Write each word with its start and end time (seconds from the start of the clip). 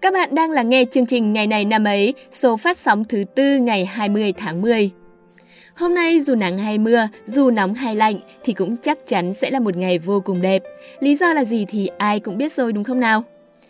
Các 0.00 0.12
bạn 0.12 0.34
đang 0.34 0.50
lắng 0.50 0.68
nghe 0.68 0.84
chương 0.84 1.06
trình 1.06 1.32
Ngày 1.32 1.46
này 1.46 1.64
năm 1.64 1.84
ấy, 1.84 2.14
số 2.32 2.56
phát 2.56 2.78
sóng 2.78 3.04
thứ 3.04 3.24
tư 3.34 3.58
ngày 3.58 3.84
20 3.84 4.32
tháng 4.32 4.62
10. 4.62 4.90
Hôm 5.74 5.94
nay 5.94 6.20
dù 6.20 6.34
nắng 6.34 6.58
hay 6.58 6.78
mưa, 6.78 7.08
dù 7.26 7.50
nóng 7.50 7.74
hay 7.74 7.96
lạnh 7.96 8.20
thì 8.44 8.52
cũng 8.52 8.76
chắc 8.76 8.98
chắn 9.06 9.34
sẽ 9.34 9.50
là 9.50 9.60
một 9.60 9.76
ngày 9.76 9.98
vô 9.98 10.20
cùng 10.20 10.42
đẹp. 10.42 10.62
Lý 11.00 11.16
do 11.16 11.32
là 11.32 11.44
gì 11.44 11.64
thì 11.68 11.88
ai 11.98 12.20
cũng 12.20 12.38
biết 12.38 12.52
rồi 12.52 12.72
đúng 12.72 12.84
không 12.84 13.00
nào? 13.00 13.24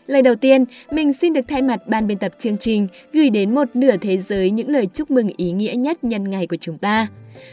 Lời 0.07 0.23
đầu 0.23 0.35
tiên, 0.35 0.65
mình 0.91 1.13
xin 1.13 1.33
được 1.33 1.45
thay 1.49 1.63
mặt 1.63 1.81
ban 1.87 2.07
biên 2.07 2.19
tập 2.19 2.33
chương 2.39 2.59
trình 2.59 2.89
gửi 3.13 3.31
đến 3.31 3.55
một 3.55 3.69
nửa 3.75 3.97
thế 3.97 4.19
giới 4.19 4.51
những 4.51 4.69
lời 4.69 4.87
chúc 4.87 5.11
mừng 5.11 5.29
ý 5.37 5.51
nghĩa 5.51 5.75
nhất 5.75 6.05
nhân 6.05 6.31
ngày 6.31 6.47
của 6.47 6.57
chúng 6.61 6.79
ta. 6.79 7.07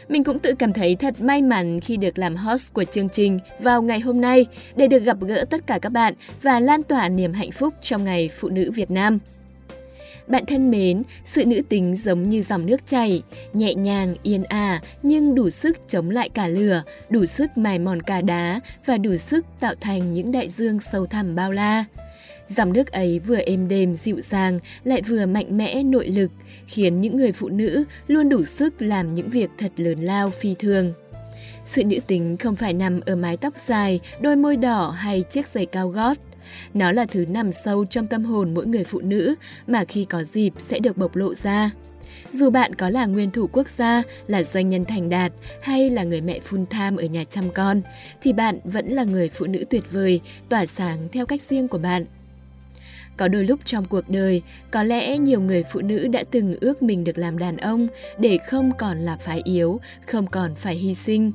Mình 0.08 0.24
cũng 0.24 0.38
tự 0.38 0.54
cảm 0.54 0.72
thấy 0.72 0.96
thật 0.96 1.20
may 1.20 1.42
mắn 1.42 1.80
khi 1.80 1.96
được 1.96 2.18
làm 2.18 2.36
host 2.36 2.72
của 2.72 2.84
chương 2.84 3.08
trình 3.08 3.38
vào 3.58 3.82
ngày 3.82 4.00
hôm 4.00 4.20
nay 4.20 4.46
để 4.76 4.86
được 4.86 4.98
gặp 4.98 5.16
gỡ 5.20 5.44
tất 5.50 5.66
cả 5.66 5.78
các 5.78 5.88
bạn 5.92 6.14
và 6.42 6.60
lan 6.60 6.82
tỏa 6.82 7.08
niềm 7.08 7.32
hạnh 7.32 7.50
phúc 7.50 7.74
trong 7.80 8.04
ngày 8.04 8.30
Phụ 8.38 8.48
nữ 8.48 8.70
Việt 8.70 8.90
Nam. 8.90 9.18
Bạn 10.26 10.46
thân 10.46 10.70
mến, 10.70 11.02
sự 11.24 11.46
nữ 11.46 11.60
tính 11.68 11.96
giống 11.96 12.28
như 12.28 12.42
dòng 12.42 12.66
nước 12.66 12.86
chảy, 12.86 13.22
nhẹ 13.52 13.74
nhàng, 13.74 14.14
yên 14.22 14.44
ả 14.44 14.80
nhưng 15.02 15.34
đủ 15.34 15.50
sức 15.50 15.76
chống 15.88 16.10
lại 16.10 16.28
cả 16.28 16.48
lửa, 16.48 16.82
đủ 17.10 17.26
sức 17.26 17.58
mài 17.58 17.78
mòn 17.78 18.02
cả 18.02 18.20
đá 18.20 18.60
và 18.86 18.98
đủ 18.98 19.16
sức 19.16 19.46
tạo 19.60 19.74
thành 19.80 20.14
những 20.14 20.32
đại 20.32 20.48
dương 20.48 20.80
sâu 20.80 21.06
thẳm 21.06 21.34
bao 21.34 21.52
la. 21.52 21.84
Dòng 22.56 22.72
nước 22.72 22.92
ấy 22.92 23.18
vừa 23.18 23.36
êm 23.36 23.68
đềm 23.68 23.94
dịu 23.94 24.20
dàng 24.20 24.58
lại 24.84 25.02
vừa 25.02 25.26
mạnh 25.26 25.56
mẽ 25.56 25.82
nội 25.82 26.08
lực, 26.08 26.30
khiến 26.66 27.00
những 27.00 27.16
người 27.16 27.32
phụ 27.32 27.48
nữ 27.48 27.84
luôn 28.06 28.28
đủ 28.28 28.44
sức 28.44 28.82
làm 28.82 29.14
những 29.14 29.30
việc 29.30 29.50
thật 29.58 29.72
lớn 29.76 30.00
lao 30.00 30.30
phi 30.30 30.54
thường. 30.58 30.92
Sự 31.64 31.84
nữ 31.84 31.96
tính 32.06 32.36
không 32.36 32.56
phải 32.56 32.72
nằm 32.72 33.00
ở 33.00 33.16
mái 33.16 33.36
tóc 33.36 33.54
dài, 33.66 34.00
đôi 34.20 34.36
môi 34.36 34.56
đỏ 34.56 34.90
hay 34.90 35.22
chiếc 35.22 35.48
giày 35.48 35.66
cao 35.66 35.88
gót. 35.88 36.18
Nó 36.74 36.92
là 36.92 37.06
thứ 37.06 37.24
nằm 37.28 37.52
sâu 37.52 37.84
trong 37.84 38.06
tâm 38.06 38.24
hồn 38.24 38.54
mỗi 38.54 38.66
người 38.66 38.84
phụ 38.84 39.00
nữ 39.00 39.34
mà 39.66 39.84
khi 39.84 40.04
có 40.04 40.24
dịp 40.24 40.52
sẽ 40.58 40.78
được 40.78 40.96
bộc 40.96 41.16
lộ 41.16 41.34
ra. 41.34 41.70
Dù 42.32 42.50
bạn 42.50 42.74
có 42.74 42.88
là 42.88 43.06
nguyên 43.06 43.30
thủ 43.30 43.46
quốc 43.52 43.68
gia, 43.68 44.02
là 44.26 44.42
doanh 44.42 44.68
nhân 44.68 44.84
thành 44.84 45.08
đạt 45.08 45.32
hay 45.62 45.90
là 45.90 46.04
người 46.04 46.20
mẹ 46.20 46.40
full 46.50 46.66
time 46.66 47.02
ở 47.02 47.06
nhà 47.06 47.24
chăm 47.24 47.50
con, 47.50 47.82
thì 48.22 48.32
bạn 48.32 48.58
vẫn 48.64 48.88
là 48.88 49.04
người 49.04 49.28
phụ 49.28 49.46
nữ 49.46 49.64
tuyệt 49.70 49.84
vời, 49.92 50.20
tỏa 50.48 50.66
sáng 50.66 51.08
theo 51.12 51.26
cách 51.26 51.42
riêng 51.48 51.68
của 51.68 51.78
bạn. 51.78 52.04
Có 53.20 53.28
đôi 53.28 53.44
lúc 53.44 53.60
trong 53.64 53.84
cuộc 53.84 54.08
đời, 54.08 54.42
có 54.70 54.82
lẽ 54.82 55.18
nhiều 55.18 55.40
người 55.40 55.64
phụ 55.72 55.80
nữ 55.80 56.08
đã 56.08 56.24
từng 56.30 56.54
ước 56.60 56.82
mình 56.82 57.04
được 57.04 57.18
làm 57.18 57.38
đàn 57.38 57.56
ông 57.56 57.88
để 58.18 58.38
không 58.46 58.72
còn 58.78 58.98
là 58.98 59.16
phái 59.16 59.42
yếu, 59.44 59.80
không 60.06 60.26
còn 60.26 60.54
phải 60.54 60.74
hy 60.74 60.94
sinh. 60.94 61.32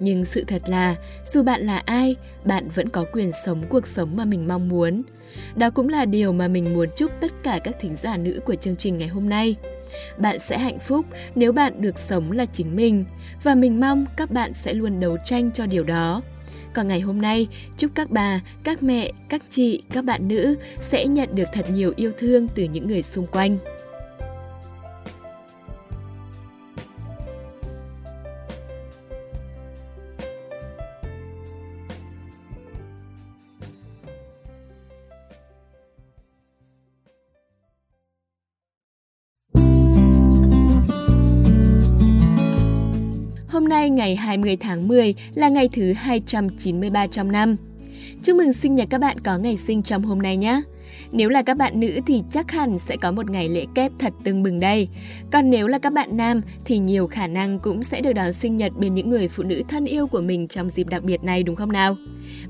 Nhưng 0.00 0.24
sự 0.24 0.44
thật 0.46 0.62
là, 0.66 0.96
dù 1.26 1.42
bạn 1.42 1.62
là 1.62 1.82
ai, 1.86 2.16
bạn 2.44 2.68
vẫn 2.74 2.88
có 2.88 3.04
quyền 3.12 3.30
sống 3.46 3.62
cuộc 3.68 3.86
sống 3.86 4.16
mà 4.16 4.24
mình 4.24 4.48
mong 4.48 4.68
muốn. 4.68 5.02
Đó 5.56 5.70
cũng 5.70 5.88
là 5.88 6.04
điều 6.04 6.32
mà 6.32 6.48
mình 6.48 6.74
muốn 6.74 6.88
chúc 6.96 7.10
tất 7.20 7.32
cả 7.42 7.60
các 7.64 7.76
thính 7.80 7.96
giả 7.96 8.16
nữ 8.16 8.40
của 8.44 8.54
chương 8.54 8.76
trình 8.76 8.98
ngày 8.98 9.08
hôm 9.08 9.28
nay. 9.28 9.56
Bạn 10.18 10.38
sẽ 10.38 10.58
hạnh 10.58 10.78
phúc 10.78 11.06
nếu 11.34 11.52
bạn 11.52 11.80
được 11.80 11.98
sống 11.98 12.32
là 12.32 12.46
chính 12.46 12.76
mình 12.76 13.04
và 13.42 13.54
mình 13.54 13.80
mong 13.80 14.06
các 14.16 14.30
bạn 14.30 14.54
sẽ 14.54 14.74
luôn 14.74 15.00
đấu 15.00 15.16
tranh 15.24 15.50
cho 15.52 15.66
điều 15.66 15.84
đó. 15.84 16.22
Còn 16.76 16.88
ngày 16.88 17.00
hôm 17.00 17.20
nay, 17.20 17.48
chúc 17.76 17.90
các 17.94 18.10
bà, 18.10 18.40
các 18.64 18.82
mẹ, 18.82 19.12
các 19.28 19.42
chị, 19.50 19.82
các 19.92 20.04
bạn 20.04 20.28
nữ 20.28 20.56
sẽ 20.80 21.06
nhận 21.06 21.34
được 21.34 21.44
thật 21.52 21.66
nhiều 21.70 21.92
yêu 21.96 22.12
thương 22.18 22.48
từ 22.54 22.64
những 22.64 22.88
người 22.88 23.02
xung 23.02 23.26
quanh. 23.26 23.58
Nay 43.76 43.90
ngày 43.90 44.16
20 44.16 44.56
tháng 44.56 44.88
10 44.88 45.14
là 45.34 45.48
ngày 45.48 45.68
thứ 45.72 45.92
293 45.92 47.06
trong 47.06 47.32
năm. 47.32 47.56
Chúc 48.22 48.36
mừng 48.36 48.52
sinh 48.52 48.74
nhật 48.74 48.88
các 48.90 49.00
bạn 49.00 49.20
có 49.20 49.38
ngày 49.38 49.56
sinh 49.56 49.82
trong 49.82 50.02
hôm 50.02 50.22
nay 50.22 50.36
nhé! 50.36 50.62
Nếu 51.12 51.28
là 51.28 51.42
các 51.42 51.56
bạn 51.56 51.80
nữ 51.80 52.00
thì 52.06 52.22
chắc 52.30 52.50
hẳn 52.50 52.78
sẽ 52.78 52.96
có 52.96 53.12
một 53.12 53.30
ngày 53.30 53.48
lễ 53.48 53.64
kép 53.74 53.92
thật 53.98 54.12
tưng 54.24 54.42
bừng 54.42 54.60
đây. 54.60 54.88
Còn 55.32 55.50
nếu 55.50 55.66
là 55.66 55.78
các 55.78 55.92
bạn 55.92 56.16
nam 56.16 56.40
thì 56.64 56.78
nhiều 56.78 57.06
khả 57.06 57.26
năng 57.26 57.58
cũng 57.58 57.82
sẽ 57.82 58.00
được 58.00 58.12
đón 58.12 58.32
sinh 58.32 58.56
nhật 58.56 58.72
bên 58.78 58.94
những 58.94 59.10
người 59.10 59.28
phụ 59.28 59.42
nữ 59.42 59.62
thân 59.68 59.84
yêu 59.84 60.06
của 60.06 60.20
mình 60.20 60.48
trong 60.48 60.70
dịp 60.70 60.88
đặc 60.88 61.02
biệt 61.02 61.24
này 61.24 61.42
đúng 61.42 61.56
không 61.56 61.72
nào? 61.72 61.96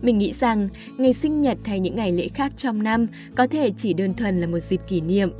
Mình 0.02 0.18
nghĩ 0.18 0.32
rằng 0.32 0.68
ngày 0.96 1.12
sinh 1.12 1.40
nhật 1.40 1.58
hay 1.64 1.80
những 1.80 1.96
ngày 1.96 2.12
lễ 2.12 2.28
khác 2.28 2.52
trong 2.56 2.82
năm 2.82 3.06
có 3.34 3.46
thể 3.46 3.70
chỉ 3.78 3.92
đơn 3.92 4.14
thuần 4.14 4.40
là 4.40 4.46
một 4.46 4.58
dịp 4.58 4.80
kỷ 4.88 5.00
niệm. 5.00 5.30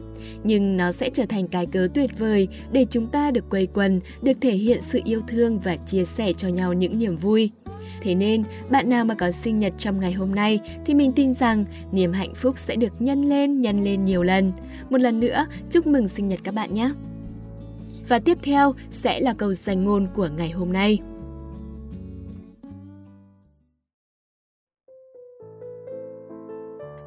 Nhưng 0.45 0.77
nó 0.77 0.93
sẽ 0.93 1.11
trở 1.11 1.27
thành 1.27 1.49
cái 1.49 1.67
cớ 1.67 1.89
tuyệt 1.95 2.11
vời 2.19 2.49
để 2.73 2.87
chúng 2.91 3.07
ta 3.07 3.31
được 3.31 3.51
quây 3.51 3.67
quần, 3.75 4.01
được 4.23 4.37
thể 4.41 4.53
hiện 4.53 4.83
sự 4.83 5.01
yêu 5.05 5.21
thương 5.29 5.59
và 5.59 5.77
chia 5.77 6.05
sẻ 6.05 6.33
cho 6.33 6.49
nhau 6.49 6.73
những 6.73 6.99
niềm 6.99 7.17
vui. 7.17 7.51
Thế 8.01 8.15
nên, 8.15 8.43
bạn 8.71 8.89
nào 8.89 9.05
mà 9.05 9.15
có 9.15 9.31
sinh 9.31 9.59
nhật 9.59 9.73
trong 9.79 10.01
ngày 10.01 10.13
hôm 10.13 10.35
nay 10.35 10.61
thì 10.85 10.95
mình 10.95 11.13
tin 11.13 11.35
rằng 11.35 11.65
niềm 11.93 12.13
hạnh 12.13 12.35
phúc 12.35 12.59
sẽ 12.59 12.77
được 12.77 12.93
nhân 12.99 13.23
lên, 13.23 13.61
nhân 13.61 13.85
lên 13.85 14.05
nhiều 14.05 14.23
lần. 14.23 14.53
Một 14.91 15.01
lần 15.01 15.21
nữa, 15.21 15.47
chúc 15.71 15.87
mừng 15.87 16.09
sinh 16.09 16.29
nhật 16.29 16.41
các 16.45 16.55
bạn 16.55 16.75
nhé! 16.75 16.91
Và 18.09 18.19
tiếp 18.19 18.39
theo 18.43 18.73
sẽ 18.91 19.21
là 19.21 19.35
câu 19.35 19.53
danh 19.53 19.85
ngôn 19.85 20.07
của 20.15 20.29
ngày 20.37 20.51
hôm 20.51 20.73
nay. 20.73 20.99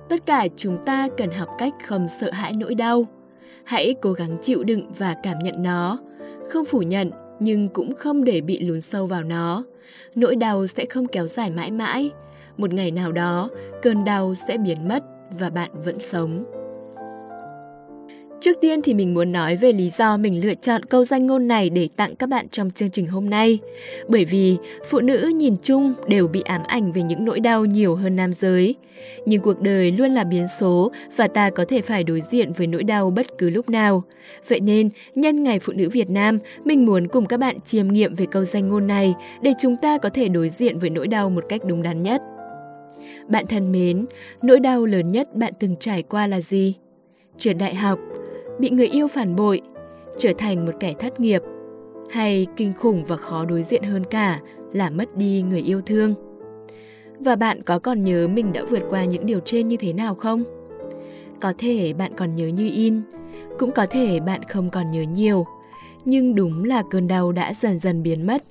Tất 0.10 0.26
cả 0.26 0.48
chúng 0.56 0.78
ta 0.86 1.08
cần 1.18 1.32
học 1.32 1.50
cách 1.58 1.74
không 1.86 2.08
sợ 2.08 2.32
hãi 2.32 2.54
nỗi 2.54 2.76
đau. 2.76 3.08
Hãy 3.64 3.96
cố 4.02 4.14
gắng 4.14 4.38
chịu 4.42 4.64
đựng 4.64 4.92
và 4.98 5.16
cảm 5.24 5.40
nhận 5.40 5.64
nó, 5.64 6.00
không 6.50 6.66
phủ 6.66 6.82
nhận 6.82 7.12
nhưng 7.40 7.70
cũng 7.70 7.96
không 7.96 8.24
để 8.24 8.42
bị 8.42 8.60
lún 8.60 8.82
sâu 8.82 9.06
vào 9.06 9.24
nó. 9.24 9.64
Nỗi 10.16 10.36
đau 10.36 10.68
sẽ 10.68 10.86
không 10.86 11.08
kéo 11.08 11.28
dài 11.28 11.52
mãi 11.52 11.72
mãi. 11.72 12.12
Một 12.58 12.74
ngày 12.74 12.92
nào 12.92 13.12
đó, 13.12 13.50
cơn 13.82 14.04
đau 14.04 14.36
sẽ 14.36 14.58
biến 14.58 14.88
mất 14.88 15.04
và 15.40 15.50
bạn 15.50 15.72
vẫn 15.84 16.00
sống. 16.00 16.59
Trước 18.42 18.58
tiên 18.62 18.82
thì 18.82 18.94
mình 18.94 19.14
muốn 19.14 19.32
nói 19.32 19.56
về 19.56 19.72
lý 19.72 19.90
do 19.90 20.18
mình 20.18 20.46
lựa 20.46 20.54
chọn 20.56 20.86
câu 20.86 21.04
danh 21.04 21.28
ngôn 21.28 21.48
này 21.48 21.70
để 21.70 21.90
tặng 21.96 22.16
các 22.16 22.30
bạn 22.30 22.50
trong 22.50 22.72
chương 22.72 22.92
trình 22.92 23.08
hôm 23.08 23.30
nay. 23.30 23.60
Bởi 24.08 24.26
vì 24.26 24.58
phụ 24.90 25.00
nữ 25.00 25.32
nhìn 25.36 25.56
chung 25.64 25.94
đều 26.08 26.28
bị 26.28 26.42
ám 26.42 26.62
ảnh 26.68 26.92
về 26.92 27.02
những 27.02 27.26
nỗi 27.26 27.40
đau 27.40 27.66
nhiều 27.66 27.96
hơn 27.96 28.16
nam 28.16 28.34
giới. 28.34 28.76
Nhưng 29.26 29.42
cuộc 29.42 29.62
đời 29.62 29.92
luôn 29.92 30.12
là 30.12 30.24
biến 30.24 30.48
số 30.60 30.92
và 31.16 31.28
ta 31.28 31.50
có 31.50 31.66
thể 31.70 31.82
phải 31.82 32.04
đối 32.04 32.22
diện 32.22 32.54
với 32.54 32.68
nỗi 32.68 32.84
đau 32.84 33.10
bất 33.10 33.38
cứ 33.38 33.50
lúc 33.50 33.70
nào. 33.70 34.04
Vậy 34.48 34.60
nên, 34.60 34.90
nhân 35.16 35.44
ngày 35.44 35.60
Phụ 35.60 35.74
nữ 35.74 35.90
Việt 35.90 36.10
Nam, 36.10 36.40
mình 36.66 36.86
muốn 36.86 37.08
cùng 37.08 37.26
các 37.26 37.38
bạn 37.38 37.62
chiêm 37.66 37.88
nghiệm 37.88 38.16
về 38.16 38.26
câu 38.32 38.44
danh 38.44 38.70
ngôn 38.70 38.88
này 38.88 39.16
để 39.42 39.54
chúng 39.60 39.76
ta 39.78 39.98
có 39.98 40.10
thể 40.10 40.28
đối 40.28 40.50
diện 40.50 40.80
với 40.80 40.90
nỗi 40.90 41.08
đau 41.08 41.30
một 41.30 41.44
cách 41.50 41.62
đúng 41.66 41.84
đắn 41.84 42.02
nhất. 42.02 42.22
Bạn 43.28 43.48
thân 43.48 43.72
mến, 43.72 44.06
nỗi 44.42 44.60
đau 44.60 44.86
lớn 44.86 45.08
nhất 45.08 45.36
bạn 45.36 45.54
từng 45.60 45.76
trải 45.80 46.04
qua 46.04 46.28
là 46.28 46.42
gì? 46.42 46.74
Trượt 47.38 47.58
đại 47.58 47.76
học, 47.76 48.00
bị 48.60 48.70
người 48.70 48.88
yêu 48.88 49.08
phản 49.08 49.36
bội, 49.36 49.62
trở 50.18 50.34
thành 50.38 50.66
một 50.66 50.72
kẻ 50.80 50.94
thất 51.00 51.20
nghiệp, 51.20 51.42
hay 52.10 52.48
kinh 52.56 52.74
khủng 52.74 53.04
và 53.06 53.16
khó 53.16 53.46
đối 53.46 53.64
diện 53.64 53.84
hơn 53.84 54.04
cả 54.04 54.40
là 54.74 54.90
mất 54.90 55.18
đi 55.18 55.42
người 55.42 55.62
yêu 55.62 55.82
thương. 55.82 56.14
Và 57.20 57.36
bạn 57.36 57.64
có 57.64 57.80
còn 57.80 58.04
nhớ 58.04 58.28
mình 58.28 58.54
đã 58.54 58.64
vượt 58.70 58.84
qua 58.90 59.04
những 59.04 59.26
điều 59.26 59.40
trên 59.40 59.68
như 59.68 59.78
thế 59.78 59.94
nào 59.94 60.16
không? 60.16 60.44
Có 61.42 61.54
thể 61.58 61.94
bạn 61.94 62.12
còn 62.18 62.36
nhớ 62.36 62.48
như 62.48 62.70
in, 62.74 63.02
cũng 63.60 63.72
có 63.72 63.86
thể 63.86 64.20
bạn 64.20 64.44
không 64.44 64.70
còn 64.70 64.92
nhớ 64.92 65.02
nhiều, 65.02 65.46
nhưng 66.06 66.36
đúng 66.36 66.64
là 66.64 66.84
cơn 66.90 67.08
đau 67.08 67.32
đã 67.32 67.54
dần 67.54 67.80
dần 67.80 68.04
biến 68.04 68.28
mất 68.28 68.44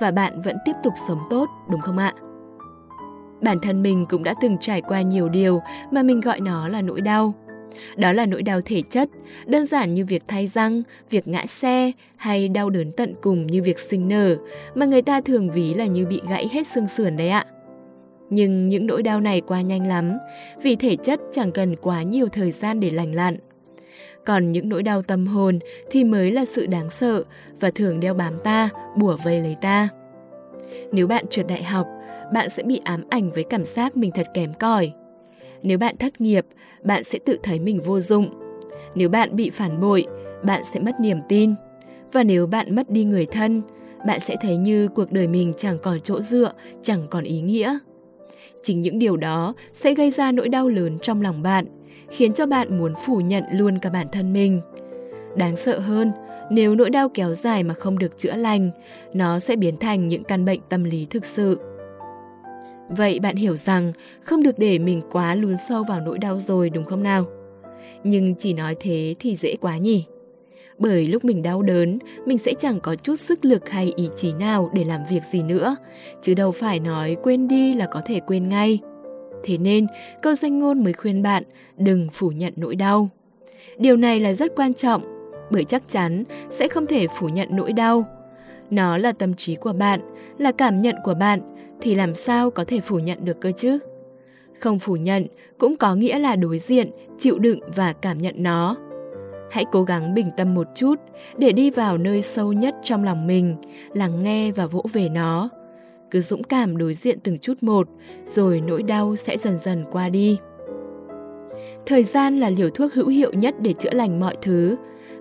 và 0.00 0.10
bạn 0.10 0.42
vẫn 0.42 0.56
tiếp 0.64 0.72
tục 0.84 0.92
sống 1.08 1.20
tốt, 1.30 1.46
đúng 1.70 1.80
không 1.80 1.98
ạ? 1.98 2.14
Bản 3.40 3.58
thân 3.62 3.82
mình 3.82 4.06
cũng 4.08 4.22
đã 4.22 4.34
từng 4.40 4.56
trải 4.60 4.80
qua 4.80 5.02
nhiều 5.02 5.28
điều 5.28 5.60
mà 5.90 6.02
mình 6.02 6.20
gọi 6.20 6.40
nó 6.40 6.68
là 6.68 6.82
nỗi 6.82 7.00
đau. 7.00 7.34
Đó 7.96 8.12
là 8.12 8.26
nỗi 8.26 8.42
đau 8.42 8.60
thể 8.60 8.82
chất, 8.90 9.08
đơn 9.46 9.66
giản 9.66 9.94
như 9.94 10.04
việc 10.04 10.22
thay 10.28 10.48
răng, 10.48 10.82
việc 11.10 11.28
ngã 11.28 11.46
xe 11.46 11.92
hay 12.16 12.48
đau 12.48 12.70
đớn 12.70 12.92
tận 12.92 13.14
cùng 13.22 13.46
như 13.46 13.62
việc 13.62 13.78
sinh 13.78 14.08
nở, 14.08 14.36
mà 14.74 14.86
người 14.86 15.02
ta 15.02 15.20
thường 15.20 15.50
ví 15.50 15.74
là 15.74 15.86
như 15.86 16.06
bị 16.06 16.20
gãy 16.28 16.48
hết 16.52 16.66
xương 16.66 16.88
sườn 16.88 17.16
đấy 17.16 17.28
ạ. 17.28 17.44
Nhưng 18.30 18.68
những 18.68 18.86
nỗi 18.86 19.02
đau 19.02 19.20
này 19.20 19.40
qua 19.40 19.60
nhanh 19.60 19.86
lắm, 19.86 20.18
vì 20.62 20.76
thể 20.76 20.96
chất 20.96 21.20
chẳng 21.32 21.52
cần 21.52 21.76
quá 21.76 22.02
nhiều 22.02 22.28
thời 22.28 22.50
gian 22.50 22.80
để 22.80 22.90
lành 22.90 23.14
lặn. 23.14 23.36
Còn 24.24 24.52
những 24.52 24.68
nỗi 24.68 24.82
đau 24.82 25.02
tâm 25.02 25.26
hồn 25.26 25.58
thì 25.90 26.04
mới 26.04 26.30
là 26.30 26.44
sự 26.44 26.66
đáng 26.66 26.90
sợ 26.90 27.24
và 27.60 27.70
thường 27.74 28.00
đeo 28.00 28.14
bám 28.14 28.34
ta, 28.44 28.68
bủa 28.96 29.16
vây 29.24 29.40
lấy 29.40 29.56
ta. 29.60 29.88
Nếu 30.92 31.06
bạn 31.06 31.24
trượt 31.30 31.46
đại 31.46 31.62
học, 31.62 31.86
bạn 32.32 32.50
sẽ 32.50 32.62
bị 32.62 32.80
ám 32.84 33.04
ảnh 33.10 33.32
với 33.32 33.44
cảm 33.50 33.64
giác 33.64 33.96
mình 33.96 34.10
thật 34.14 34.26
kém 34.34 34.54
cỏi. 34.54 34.92
Nếu 35.62 35.78
bạn 35.78 35.96
thất 35.96 36.20
nghiệp, 36.20 36.46
bạn 36.84 37.04
sẽ 37.04 37.18
tự 37.18 37.38
thấy 37.42 37.58
mình 37.58 37.80
vô 37.80 38.00
dụng. 38.00 38.28
Nếu 38.94 39.08
bạn 39.08 39.36
bị 39.36 39.50
phản 39.50 39.80
bội, 39.80 40.06
bạn 40.44 40.64
sẽ 40.64 40.80
mất 40.80 41.00
niềm 41.00 41.18
tin. 41.28 41.54
Và 42.12 42.22
nếu 42.22 42.46
bạn 42.46 42.74
mất 42.74 42.90
đi 42.90 43.04
người 43.04 43.26
thân, 43.26 43.62
bạn 44.06 44.20
sẽ 44.20 44.36
thấy 44.40 44.56
như 44.56 44.88
cuộc 44.88 45.12
đời 45.12 45.28
mình 45.28 45.52
chẳng 45.56 45.78
còn 45.82 46.00
chỗ 46.00 46.20
dựa, 46.20 46.52
chẳng 46.82 47.06
còn 47.10 47.24
ý 47.24 47.40
nghĩa. 47.40 47.78
Chính 48.62 48.80
những 48.80 48.98
điều 48.98 49.16
đó 49.16 49.54
sẽ 49.72 49.94
gây 49.94 50.10
ra 50.10 50.32
nỗi 50.32 50.48
đau 50.48 50.68
lớn 50.68 50.98
trong 51.02 51.22
lòng 51.22 51.42
bạn, 51.42 51.66
khiến 52.10 52.32
cho 52.32 52.46
bạn 52.46 52.78
muốn 52.78 52.94
phủ 53.06 53.20
nhận 53.20 53.44
luôn 53.52 53.78
cả 53.78 53.90
bản 53.90 54.06
thân 54.12 54.32
mình. 54.32 54.60
Đáng 55.36 55.56
sợ 55.56 55.78
hơn, 55.78 56.12
nếu 56.50 56.74
nỗi 56.74 56.90
đau 56.90 57.08
kéo 57.08 57.34
dài 57.34 57.62
mà 57.62 57.74
không 57.74 57.98
được 57.98 58.18
chữa 58.18 58.34
lành, 58.34 58.70
nó 59.14 59.38
sẽ 59.38 59.56
biến 59.56 59.76
thành 59.76 60.08
những 60.08 60.24
căn 60.24 60.44
bệnh 60.44 60.60
tâm 60.68 60.84
lý 60.84 61.06
thực 61.10 61.24
sự. 61.24 61.58
Vậy 62.88 63.20
bạn 63.20 63.36
hiểu 63.36 63.56
rằng 63.56 63.92
không 64.22 64.42
được 64.42 64.58
để 64.58 64.78
mình 64.78 65.02
quá 65.12 65.34
lún 65.34 65.54
sâu 65.68 65.84
vào 65.84 66.00
nỗi 66.00 66.18
đau 66.18 66.40
rồi 66.40 66.70
đúng 66.70 66.84
không 66.84 67.02
nào? 67.02 67.24
Nhưng 68.04 68.34
chỉ 68.34 68.52
nói 68.52 68.76
thế 68.80 69.14
thì 69.18 69.36
dễ 69.36 69.56
quá 69.60 69.76
nhỉ? 69.76 70.04
Bởi 70.78 71.06
lúc 71.06 71.24
mình 71.24 71.42
đau 71.42 71.62
đớn, 71.62 71.98
mình 72.26 72.38
sẽ 72.38 72.52
chẳng 72.58 72.80
có 72.80 72.94
chút 72.94 73.16
sức 73.16 73.44
lực 73.44 73.70
hay 73.70 73.92
ý 73.96 74.08
chí 74.16 74.32
nào 74.32 74.70
để 74.74 74.84
làm 74.84 75.00
việc 75.10 75.22
gì 75.24 75.42
nữa, 75.42 75.76
chứ 76.22 76.34
đâu 76.34 76.52
phải 76.52 76.80
nói 76.80 77.16
quên 77.22 77.48
đi 77.48 77.74
là 77.74 77.86
có 77.86 78.02
thể 78.06 78.20
quên 78.20 78.48
ngay. 78.48 78.78
Thế 79.44 79.58
nên, 79.58 79.86
câu 80.22 80.34
danh 80.34 80.58
ngôn 80.58 80.84
mới 80.84 80.92
khuyên 80.92 81.22
bạn 81.22 81.42
đừng 81.76 82.08
phủ 82.12 82.30
nhận 82.30 82.52
nỗi 82.56 82.76
đau. 82.76 83.08
Điều 83.78 83.96
này 83.96 84.20
là 84.20 84.32
rất 84.32 84.52
quan 84.56 84.74
trọng, 84.74 85.02
bởi 85.50 85.64
chắc 85.64 85.88
chắn 85.88 86.24
sẽ 86.50 86.68
không 86.68 86.86
thể 86.86 87.06
phủ 87.18 87.28
nhận 87.28 87.48
nỗi 87.50 87.72
đau. 87.72 88.04
Nó 88.70 88.96
là 88.98 89.12
tâm 89.12 89.34
trí 89.34 89.56
của 89.56 89.72
bạn, 89.72 90.00
là 90.38 90.52
cảm 90.52 90.78
nhận 90.78 90.94
của 91.04 91.14
bạn, 91.14 91.40
thì 91.80 91.94
làm 91.94 92.14
sao 92.14 92.50
có 92.50 92.64
thể 92.64 92.80
phủ 92.80 92.98
nhận 92.98 93.24
được 93.24 93.40
cơ 93.40 93.52
chứ? 93.52 93.78
Không 94.60 94.78
phủ 94.78 94.96
nhận 94.96 95.26
cũng 95.58 95.76
có 95.76 95.94
nghĩa 95.94 96.18
là 96.18 96.36
đối 96.36 96.58
diện, 96.58 96.90
chịu 97.18 97.38
đựng 97.38 97.60
và 97.76 97.92
cảm 97.92 98.18
nhận 98.18 98.34
nó. 98.38 98.76
Hãy 99.50 99.64
cố 99.72 99.82
gắng 99.82 100.14
bình 100.14 100.30
tâm 100.36 100.54
một 100.54 100.66
chút 100.74 100.94
để 101.36 101.52
đi 101.52 101.70
vào 101.70 101.98
nơi 101.98 102.22
sâu 102.22 102.52
nhất 102.52 102.74
trong 102.82 103.04
lòng 103.04 103.26
mình, 103.26 103.56
lắng 103.94 104.22
nghe 104.22 104.52
và 104.52 104.66
vỗ 104.66 104.84
về 104.92 105.08
nó. 105.08 105.48
Cứ 106.10 106.20
dũng 106.20 106.42
cảm 106.42 106.76
đối 106.76 106.94
diện 106.94 107.18
từng 107.20 107.38
chút 107.38 107.54
một, 107.60 107.88
rồi 108.26 108.60
nỗi 108.60 108.82
đau 108.82 109.16
sẽ 109.16 109.38
dần 109.38 109.58
dần 109.58 109.84
qua 109.90 110.08
đi. 110.08 110.38
Thời 111.86 112.04
gian 112.04 112.40
là 112.40 112.50
liều 112.50 112.70
thuốc 112.70 112.92
hữu 112.94 113.08
hiệu 113.08 113.32
nhất 113.32 113.54
để 113.60 113.72
chữa 113.72 113.92
lành 113.92 114.20
mọi 114.20 114.36
thứ, 114.42 114.76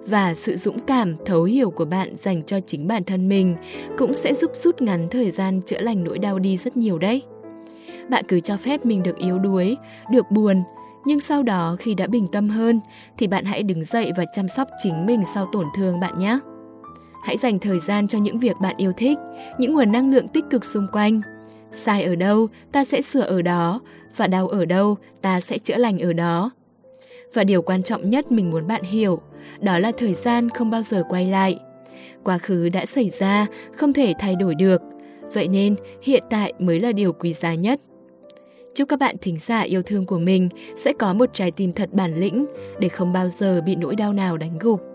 và 0.08 0.34
sự 0.34 0.56
dũng 0.56 0.80
cảm, 0.80 1.16
thấu 1.26 1.44
hiểu 1.44 1.72
của 1.72 1.86
bạn 1.86 2.16
dành 2.18 2.44
cho 2.44 2.60
chính 2.60 2.88
bản 2.88 3.04
thân 3.04 3.30
mình 3.30 3.56
cũng 3.98 4.14
sẽ 4.14 4.34
giúp 4.34 4.52
rút 4.54 4.82
ngắn 4.82 5.08
thời 5.12 5.32
gian 5.32 5.62
chữa 5.62 5.80
lành 5.80 6.04
nỗi 6.04 6.20
đau 6.20 6.40
đi 6.40 6.58
rất 6.58 6.78
nhiều 6.78 6.98
đấy. 6.98 7.24
Bạn 8.10 8.26
cứ 8.28 8.40
cho 8.40 8.58
phép 8.58 8.86
mình 8.86 9.04
được 9.04 9.18
yếu 9.18 9.40
đuối, 9.40 9.78
được 10.12 10.32
buồn, 10.32 10.64
nhưng 11.06 11.20
sau 11.20 11.44
đó 11.44 11.76
khi 11.80 11.94
đã 11.94 12.08
bình 12.08 12.28
tâm 12.28 12.50
hơn 12.50 12.80
thì 13.18 13.28
bạn 13.28 13.46
hãy 13.46 13.64
đứng 13.64 13.84
dậy 13.84 14.12
và 14.18 14.26
chăm 14.36 14.48
sóc 14.48 14.68
chính 14.84 15.06
mình 15.06 15.24
sau 15.34 15.50
tổn 15.52 15.66
thương 15.76 16.00
bạn 16.00 16.18
nhé. 16.18 16.40
Hãy 17.24 17.38
dành 17.38 17.60
thời 17.60 17.80
gian 17.80 18.08
cho 18.08 18.18
những 18.18 18.40
việc 18.40 18.56
bạn 18.62 18.76
yêu 18.78 18.92
thích, 18.92 19.18
những 19.58 19.74
nguồn 19.74 19.92
năng 19.92 20.12
lượng 20.12 20.28
tích 20.28 20.46
cực 20.50 20.66
xung 20.66 20.88
quanh. 20.92 21.22
Sai 21.72 22.04
ở 22.04 22.16
đâu, 22.16 22.48
ta 22.72 22.86
sẽ 22.86 23.02
sửa 23.02 23.22
ở 23.22 23.42
đó, 23.42 23.82
và 24.16 24.28
đau 24.28 24.48
ở 24.48 24.66
đâu, 24.66 24.98
ta 25.22 25.40
sẽ 25.40 25.58
chữa 25.58 25.78
lành 25.78 26.00
ở 26.00 26.14
đó. 26.14 26.52
Và 27.34 27.44
điều 27.44 27.62
quan 27.62 27.84
trọng 27.84 28.10
nhất 28.10 28.32
mình 28.32 28.52
muốn 28.52 28.68
bạn 28.68 28.84
hiểu, 28.84 29.22
đó 29.60 29.80
là 29.80 29.92
thời 29.98 30.14
gian 30.14 30.50
không 30.50 30.70
bao 30.70 30.82
giờ 30.84 31.04
quay 31.10 31.26
lại. 31.26 31.60
Quá 32.24 32.38
khứ 32.38 32.70
đã 32.70 32.86
xảy 32.86 33.10
ra, 33.10 33.48
không 33.74 33.94
thể 33.94 34.14
thay 34.20 34.36
đổi 34.36 34.56
được. 34.56 34.82
Vậy 35.34 35.48
nên 35.48 35.76
hiện 36.02 36.24
tại 36.30 36.54
mới 36.60 36.80
là 36.80 36.92
điều 36.92 37.14
quý 37.14 37.34
giá 37.34 37.54
nhất. 37.54 37.82
Chúc 38.76 38.90
các 38.90 39.00
bạn 39.00 39.16
thính 39.22 39.38
giả 39.46 39.62
yêu 39.62 39.82
thương 39.82 40.06
của 40.06 40.20
mình 40.20 40.50
sẽ 40.78 40.94
có 41.00 41.14
một 41.14 41.30
trái 41.34 41.52
tim 41.52 41.74
thật 41.74 41.90
bản 41.94 42.14
lĩnh 42.20 42.46
để 42.80 42.90
không 42.90 43.14
bao 43.14 43.30
giờ 43.30 43.62
bị 43.66 43.76
nỗi 43.76 43.96
đau 43.96 44.14
nào 44.14 44.38
đánh 44.38 44.58
gục. 44.60 44.95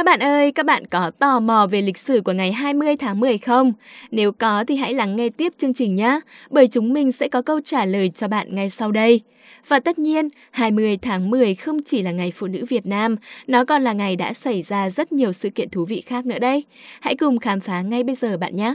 Các 0.00 0.04
bạn 0.04 0.20
ơi, 0.22 0.52
các 0.52 0.66
bạn 0.66 0.86
có 0.86 1.10
tò 1.18 1.40
mò 1.40 1.66
về 1.70 1.82
lịch 1.82 1.98
sử 1.98 2.20
của 2.20 2.32
ngày 2.32 2.52
20 2.52 2.96
tháng 2.96 3.20
10 3.20 3.38
không? 3.38 3.72
Nếu 4.10 4.32
có 4.32 4.64
thì 4.68 4.76
hãy 4.76 4.94
lắng 4.94 5.16
nghe 5.16 5.28
tiếp 5.28 5.52
chương 5.58 5.74
trình 5.74 5.94
nhé, 5.94 6.20
bởi 6.50 6.68
chúng 6.68 6.92
mình 6.92 7.12
sẽ 7.12 7.28
có 7.28 7.42
câu 7.42 7.60
trả 7.64 7.84
lời 7.84 8.10
cho 8.14 8.28
bạn 8.28 8.54
ngay 8.54 8.70
sau 8.70 8.92
đây. 8.92 9.20
Và 9.68 9.80
tất 9.80 9.98
nhiên, 9.98 10.28
20 10.50 10.98
tháng 11.02 11.30
10 11.30 11.54
không 11.54 11.82
chỉ 11.82 12.02
là 12.02 12.10
ngày 12.10 12.32
phụ 12.34 12.46
nữ 12.46 12.64
Việt 12.68 12.86
Nam, 12.86 13.16
nó 13.46 13.64
còn 13.64 13.82
là 13.82 13.92
ngày 13.92 14.16
đã 14.16 14.32
xảy 14.32 14.62
ra 14.62 14.90
rất 14.90 15.12
nhiều 15.12 15.32
sự 15.32 15.50
kiện 15.50 15.70
thú 15.70 15.84
vị 15.84 16.00
khác 16.00 16.26
nữa 16.26 16.38
đây. 16.38 16.64
Hãy 17.00 17.16
cùng 17.16 17.38
khám 17.38 17.60
phá 17.60 17.82
ngay 17.82 18.04
bây 18.04 18.14
giờ 18.14 18.36
bạn 18.36 18.56
nhé! 18.56 18.74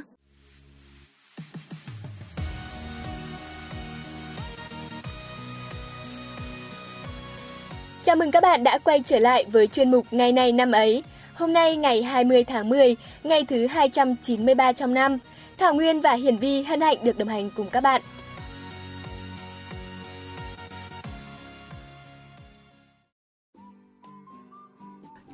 Chào 8.03 8.15
mừng 8.15 8.31
các 8.31 8.43
bạn 8.43 8.63
đã 8.63 8.77
quay 8.77 9.03
trở 9.05 9.19
lại 9.19 9.45
với 9.51 9.67
chuyên 9.67 9.91
mục 9.91 10.05
Ngày 10.11 10.31
này 10.31 10.51
năm 10.51 10.71
ấy. 10.71 11.03
Hôm 11.37 11.53
nay 11.53 11.77
ngày 11.77 12.03
20 12.03 12.43
tháng 12.43 12.69
10, 12.69 12.95
ngày 13.23 13.45
thứ 13.47 13.67
293 13.67 14.73
trong 14.73 14.93
năm, 14.93 15.17
Thảo 15.57 15.73
Nguyên 15.73 16.01
và 16.01 16.13
Hiển 16.13 16.37
Vi 16.37 16.63
hân 16.63 16.81
hạnh 16.81 16.97
được 17.03 17.17
đồng 17.17 17.27
hành 17.27 17.49
cùng 17.55 17.69
các 17.71 17.83
bạn. 17.83 18.01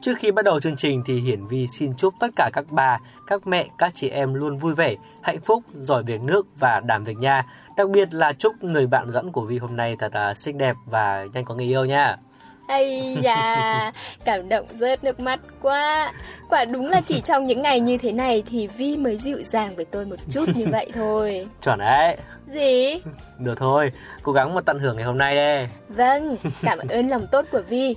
Trước 0.02 0.14
khi 0.18 0.32
bắt 0.32 0.46
đầu 0.46 0.60
chương 0.60 0.76
trình 0.76 1.04
thì 1.06 1.22
Hiển 1.22 1.48
Vi 1.48 1.68
xin 1.68 1.94
chúc 1.98 2.14
tất 2.20 2.28
cả 2.36 2.50
các 2.54 2.66
bà, 2.70 3.00
các 3.28 3.48
mẹ, 3.48 3.68
các 3.78 3.92
chị 3.96 4.10
em 4.10 4.34
luôn 4.34 4.58
vui 4.58 4.74
vẻ, 4.74 4.96
hạnh 5.22 5.42
phúc, 5.42 5.64
giỏi 5.74 6.04
việc 6.04 6.22
nước 6.22 6.48
và 6.60 6.80
đảm 6.86 7.04
việc 7.04 7.18
nhà. 7.18 7.46
Đặc 7.78 7.90
biệt 7.90 8.14
là 8.14 8.34
chúc 8.34 8.64
người 8.64 8.88
bạn 8.88 9.12
dẫn 9.12 9.32
của 9.32 9.42
Vi 9.42 9.58
hôm 9.58 9.76
nay 9.76 9.96
thật 10.00 10.16
là 10.16 10.34
xinh 10.34 10.58
đẹp 10.58 10.76
và 10.86 11.26
nhanh 11.34 11.46
có 11.46 11.56
người 11.56 11.66
yêu 11.66 11.86
nha. 11.86 12.16
Ây 12.68 13.18
da, 13.22 13.92
cảm 14.26 14.50
động 14.50 14.66
rớt 14.80 15.04
nước 15.04 15.20
mắt 15.20 15.40
quá. 15.62 16.14
Quả 16.50 16.66
đúng 16.66 16.88
là 16.90 17.02
chỉ 17.02 17.22
trong 17.22 17.48
những 17.48 17.62
ngày 17.62 17.80
như 17.80 17.98
thế 17.98 18.12
này 18.12 18.44
thì 18.50 18.68
Vi 18.68 18.98
mới 18.98 19.18
dịu 19.18 19.42
dàng 19.44 19.76
với 19.76 19.86
tôi 19.86 20.06
một 20.06 20.16
chút 20.32 20.46
như 20.56 20.66
vậy 20.72 20.92
thôi. 20.94 21.48
Chuẩn 21.64 21.80
đấy. 21.80 22.18
Gì? 22.54 23.02
Được 23.40 23.56
thôi, 23.58 23.92
cố 24.24 24.32
gắng 24.32 24.54
mà 24.54 24.62
tận 24.62 24.80
hưởng 24.80 24.96
ngày 24.96 25.06
hôm 25.06 25.18
nay 25.18 25.36
đây. 25.36 25.68
Vâng, 25.90 26.36
cảm 26.62 26.80
ơn 26.90 27.10
lòng 27.10 27.28
tốt 27.32 27.46
của 27.52 27.62
Vi. 27.70 27.96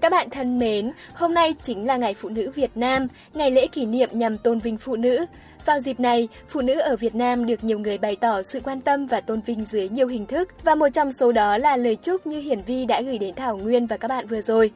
Các 0.00 0.12
bạn 0.12 0.30
thân 0.30 0.58
mến, 0.58 0.92
hôm 1.14 1.34
nay 1.34 1.54
chính 1.62 1.86
là 1.86 1.96
Ngày 1.96 2.14
Phụ 2.14 2.28
nữ 2.28 2.50
Việt 2.54 2.70
Nam, 2.74 3.06
ngày 3.34 3.50
lễ 3.50 3.66
kỷ 3.66 3.86
niệm 3.86 4.08
nhằm 4.12 4.38
tôn 4.38 4.58
vinh 4.58 4.76
phụ 4.76 4.96
nữ. 4.96 5.26
Vào 5.66 5.80
dịp 5.80 6.00
này, 6.00 6.28
phụ 6.48 6.60
nữ 6.60 6.78
ở 6.78 6.96
Việt 6.96 7.14
Nam 7.14 7.46
được 7.46 7.64
nhiều 7.64 7.78
người 7.78 7.98
bày 7.98 8.16
tỏ 8.16 8.42
sự 8.42 8.60
quan 8.60 8.80
tâm 8.80 9.06
và 9.06 9.20
tôn 9.20 9.40
vinh 9.40 9.64
dưới 9.70 9.88
nhiều 9.88 10.06
hình 10.06 10.26
thức, 10.26 10.48
và 10.64 10.74
một 10.74 10.88
trong 10.94 11.12
số 11.12 11.32
đó 11.32 11.58
là 11.58 11.76
lời 11.76 11.96
chúc 11.96 12.26
như 12.26 12.40
Hiển 12.40 12.58
Vi 12.66 12.86
đã 12.86 13.00
gửi 13.00 13.18
đến 13.18 13.34
Thảo 13.34 13.56
Nguyên 13.56 13.86
và 13.86 13.96
các 13.96 14.08
bạn 14.08 14.26
vừa 14.26 14.42
rồi. 14.42 14.70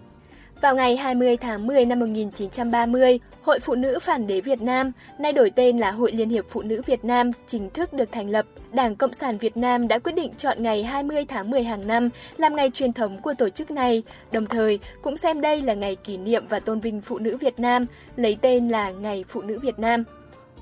Vào 0.61 0.75
ngày 0.75 0.97
20 0.97 1.37
tháng 1.37 1.67
10 1.67 1.85
năm 1.85 2.01
1930, 2.01 3.19
Hội 3.43 3.59
Phụ 3.61 3.75
nữ 3.75 3.99
Phản 3.99 4.27
đế 4.27 4.41
Việt 4.41 4.63
Nam, 4.63 4.93
nay 5.19 5.33
đổi 5.33 5.51
tên 5.51 5.79
là 5.79 5.91
Hội 5.91 6.13
Liên 6.13 6.31
hiệp 6.31 6.45
Phụ 6.51 6.63
nữ 6.63 6.83
Việt 6.87 7.05
Nam, 7.05 7.31
chính 7.49 7.71
thức 7.71 7.93
được 7.93 8.13
thành 8.13 8.31
lập. 8.31 8.47
Đảng 8.73 8.97
Cộng 8.97 9.13
sản 9.13 9.39
Việt 9.39 9.57
Nam 9.57 9.89
đã 9.89 9.99
quyết 9.99 10.15
định 10.15 10.33
chọn 10.39 10.63
ngày 10.63 10.83
20 10.83 11.25
tháng 11.29 11.51
10 11.51 11.63
hàng 11.63 11.87
năm 11.87 12.09
làm 12.37 12.57
ngày 12.57 12.71
truyền 12.75 12.93
thống 12.93 13.19
của 13.23 13.35
tổ 13.35 13.49
chức 13.49 13.71
này, 13.71 14.03
đồng 14.33 14.47
thời 14.47 14.79
cũng 15.03 15.17
xem 15.17 15.41
đây 15.41 15.63
là 15.63 15.75
ngày 15.75 15.97
kỷ 15.97 16.17
niệm 16.17 16.45
và 16.49 16.61
tôn 16.61 16.81
vinh 16.81 17.01
phụ 17.01 17.19
nữ 17.19 17.37
Việt 17.37 17.61
Nam, 17.61 17.85
lấy 18.17 18.39
tên 18.41 18.69
là 18.69 18.93
Ngày 19.01 19.25
Phụ 19.29 19.43
nữ 19.43 19.59
Việt 19.59 19.79
Nam. 19.79 20.05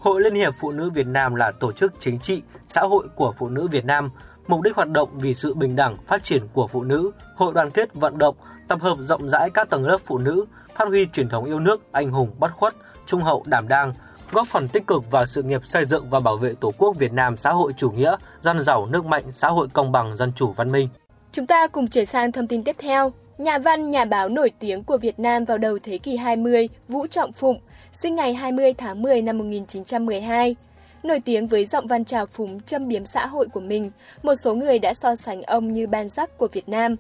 Hội 0.05 0.21
Liên 0.21 0.35
hiệp 0.35 0.55
Phụ 0.59 0.71
nữ 0.71 0.91
Việt 0.91 1.07
Nam 1.07 1.35
là 1.35 1.53
tổ 1.61 1.73
chức 1.73 1.93
chính 2.01 2.19
trị, 2.19 2.43
xã 2.69 2.81
hội 2.81 3.07
của 3.15 3.35
phụ 3.39 3.49
nữ 3.49 3.69
Việt 3.69 3.85
Nam, 3.85 4.11
mục 4.47 4.63
đích 4.63 4.77
hoạt 4.77 4.89
động 4.89 5.09
vì 5.19 5.35
sự 5.35 5.55
bình 5.55 5.77
đẳng, 5.77 5.97
phát 6.07 6.25
triển 6.25 6.43
của 6.53 6.67
phụ 6.67 6.83
nữ, 6.83 7.11
hội 7.37 7.53
đoàn 7.55 7.71
kết 7.71 7.95
vận 7.95 8.19
động, 8.19 8.37
tập 8.69 8.79
hợp 8.83 8.99
rộng 9.01 9.29
rãi 9.29 9.51
các 9.51 9.71
tầng 9.71 9.87
lớp 9.87 9.99
phụ 10.05 10.19
nữ, 10.19 10.45
phát 10.75 10.89
huy 10.89 11.07
truyền 11.13 11.29
thống 11.29 11.45
yêu 11.45 11.61
nước, 11.61 11.83
anh 11.93 12.11
hùng, 12.11 12.31
bất 12.39 12.53
khuất, 12.53 12.75
trung 13.07 13.23
hậu, 13.23 13.43
đảm 13.47 13.69
đang, 13.69 13.95
góp 14.33 14.47
phần 14.47 14.69
tích 14.69 14.87
cực 14.87 15.11
vào 15.11 15.27
sự 15.27 15.43
nghiệp 15.43 15.67
xây 15.67 15.85
dựng 15.85 16.11
và 16.11 16.21
bảo 16.21 16.37
vệ 16.37 16.55
Tổ 16.61 16.73
quốc 16.79 16.97
Việt 16.99 17.13
Nam 17.13 17.37
xã 17.37 17.51
hội 17.51 17.73
chủ 17.77 17.91
nghĩa, 17.91 18.17
dân 18.43 18.65
giàu, 18.65 18.87
nước 18.87 19.07
mạnh, 19.07 19.25
xã 19.33 19.49
hội 19.49 19.69
công 19.73 19.93
bằng, 19.93 20.17
dân 20.17 20.33
chủ, 20.37 20.53
văn 20.53 20.73
minh. 20.73 20.89
Chúng 21.33 21.47
ta 21.47 21.67
cùng 21.67 21.89
chuyển 21.89 22.07
sang 22.07 22.33
thông 22.33 22.49
tin 22.49 22.65
tiếp 22.65 22.77
theo. 22.79 23.13
Nhà 23.39 23.59
văn, 23.59 23.91
nhà 23.91 24.05
báo 24.05 24.29
nổi 24.29 24.51
tiếng 24.59 24.85
của 24.85 24.97
Việt 24.97 25.19
Nam 25.19 25.45
vào 25.45 25.59
đầu 25.59 25.79
thế 25.83 25.99
kỷ 25.99 26.17
20, 26.17 26.69
Vũ 26.89 27.07
Trọng 27.07 27.33
Phụng, 27.33 27.61
sinh 27.95 28.15
ngày 28.15 28.35
20 28.35 28.75
tháng 28.75 29.03
10 29.03 29.23
năm 29.23 29.39
1912. 29.39 30.57
Nổi 31.03 31.21
tiếng 31.21 31.47
với 31.47 31.67
giọng 31.67 31.87
văn 31.87 32.05
trào 32.05 32.27
phúng 32.27 32.61
châm 32.61 32.89
biếm 32.89 33.07
xã 33.07 33.27
hội 33.27 33.49
của 33.53 33.61
mình, 33.61 33.91
một 34.23 34.35
số 34.35 34.55
người 34.55 34.79
đã 34.79 34.95
so 34.95 35.17
sánh 35.17 35.43
ông 35.43 35.73
như 35.73 35.87
ban 35.87 36.09
giác 36.09 36.39
của 36.39 36.49
Việt 36.53 36.69
Nam. 36.69 36.97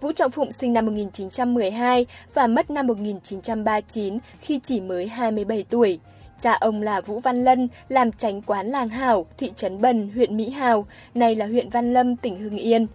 Vũ 0.00 0.12
Trọng 0.12 0.30
Phụng 0.30 0.52
sinh 0.52 0.72
năm 0.72 0.86
1912 0.86 2.06
và 2.34 2.46
mất 2.46 2.70
năm 2.70 2.86
1939 2.86 4.18
khi 4.40 4.60
chỉ 4.64 4.80
mới 4.80 5.08
27 5.08 5.64
tuổi. 5.70 5.98
Cha 6.42 6.52
ông 6.52 6.82
là 6.82 7.00
Vũ 7.00 7.20
Văn 7.20 7.44
Lân, 7.44 7.68
làm 7.88 8.12
tránh 8.12 8.42
quán 8.42 8.66
làng 8.66 8.88
Hảo, 8.88 9.26
thị 9.38 9.52
trấn 9.56 9.80
Bần, 9.80 10.10
huyện 10.14 10.36
Mỹ 10.36 10.50
Hào, 10.50 10.86
nay 11.14 11.34
là 11.34 11.46
huyện 11.46 11.68
Văn 11.68 11.94
Lâm, 11.94 12.16
tỉnh 12.16 12.38
Hưng 12.38 12.56
Yên. 12.56 12.86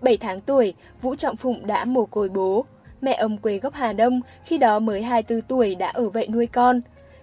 7 0.00 0.16
tháng 0.16 0.40
tuổi, 0.40 0.74
Vũ 1.02 1.14
Trọng 1.14 1.36
Phụng 1.36 1.66
đã 1.66 1.84
mồ 1.84 2.06
côi 2.06 2.28
bố 2.28 2.64
mẹ 3.06 3.14
ông 3.14 3.38
quê 3.38 3.58
gốc 3.58 3.74
Hà 3.74 3.92
Đông, 3.92 4.20
khi 4.44 4.58
đó 4.58 4.78
mới 4.78 5.02
24 5.02 5.42
tuổi 5.42 5.74
đã 5.74 5.88
ở 5.88 6.08
vậy 6.08 6.28
nuôi 6.28 6.46
con. 6.46 6.80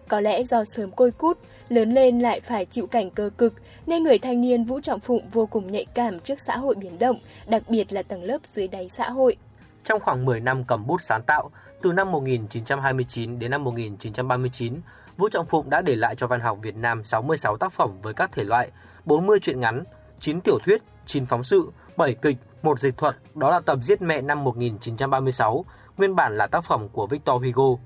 Có 0.08 0.20
lẽ 0.20 0.44
do 0.44 0.64
sớm 0.64 0.92
côi 0.92 1.12
cút, 1.12 1.38
lớn 1.70 1.94
lên 1.94 2.20
lại 2.20 2.40
phải 2.40 2.66
chịu 2.66 2.88
cảnh 2.88 3.10
cơ 3.10 3.30
cực, 3.38 3.54
nên 3.86 4.04
người 4.04 4.20
thanh 4.20 4.42
niên 4.42 4.64
Vũ 4.64 4.80
Trọng 4.80 5.00
Phụng 5.00 5.30
vô 5.32 5.46
cùng 5.46 5.72
nhạy 5.72 5.86
cảm 5.94 6.20
trước 6.20 6.40
xã 6.40 6.58
hội 6.58 6.76
biến 6.76 7.00
động, 7.00 7.20
đặc 7.48 7.64
biệt 7.70 7.94
là 7.94 8.04
tầng 8.04 8.24
lớp 8.24 8.38
dưới 8.56 8.68
đáy 8.68 8.90
xã 8.98 9.10
hội. 9.10 9.36
Trong 9.84 10.00
khoảng 10.00 10.26
10 10.26 10.40
năm 10.40 10.64
cầm 10.64 10.88
bút 10.88 11.02
sáng 11.02 11.22
tạo, 11.28 11.52
từ 11.82 11.92
năm 11.92 12.12
1929 12.12 13.40
đến 13.40 13.52
năm 13.52 13.64
1939, 13.64 14.74
Vũ 15.18 15.30
Trọng 15.30 15.46
Phụng 15.46 15.70
đã 15.70 15.82
để 15.82 15.96
lại 15.96 16.16
cho 16.16 16.28
văn 16.28 16.40
học 16.40 16.58
Việt 16.62 16.76
Nam 16.76 17.04
66 17.04 17.58
tác 17.58 17.74
phẩm 17.74 17.92
với 18.02 18.14
các 18.14 18.32
thể 18.32 18.44
loại 18.44 18.70
40 19.06 19.40
truyện 19.40 19.60
ngắn, 19.60 19.84
9 20.20 20.42
tiểu 20.42 20.58
thuyết, 20.66 20.82
9 21.06 21.26
phóng 21.26 21.44
sự, 21.44 21.72
7 21.98 22.16
kịch, 22.22 22.38
một 22.64 22.80
dịch 22.80 22.98
thuật, 22.98 23.16
đó 23.36 23.50
là 23.52 23.60
tập 23.60 23.80
Giết 23.82 24.02
mẹ 24.02 24.22
năm 24.22 24.44
1936, 24.44 25.66
nguyên 25.98 26.16
bản 26.16 26.38
là 26.38 26.48
tác 26.48 26.64
phẩm 26.64 26.90
của 26.90 27.08
Victor 27.08 27.44
Hugo. 27.44 27.82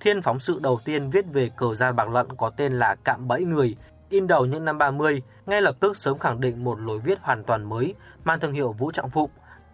Thiên 0.00 0.22
phóng 0.22 0.40
sự 0.40 0.58
đầu 0.62 0.80
tiên 0.84 1.10
viết 1.10 1.24
về 1.32 1.50
cờ 1.56 1.74
gian 1.74 1.96
bạc 1.96 2.08
lận 2.08 2.26
có 2.36 2.50
tên 2.50 2.78
là 2.78 2.96
Cạm 3.04 3.28
bẫy 3.28 3.44
người, 3.44 3.76
in 4.08 4.26
đầu 4.26 4.46
những 4.46 4.64
năm 4.64 4.78
30, 4.78 5.22
ngay 5.46 5.62
lập 5.62 5.76
tức 5.80 5.96
sớm 5.96 6.18
khẳng 6.18 6.40
định 6.40 6.64
một 6.64 6.80
lối 6.80 6.98
viết 6.98 7.18
hoàn 7.22 7.44
toàn 7.44 7.68
mới, 7.68 7.94
mang 8.24 8.40
thương 8.40 8.52
hiệu 8.52 8.72
Vũ 8.72 8.90
Trọng 8.90 9.10
Phụng. 9.10 9.30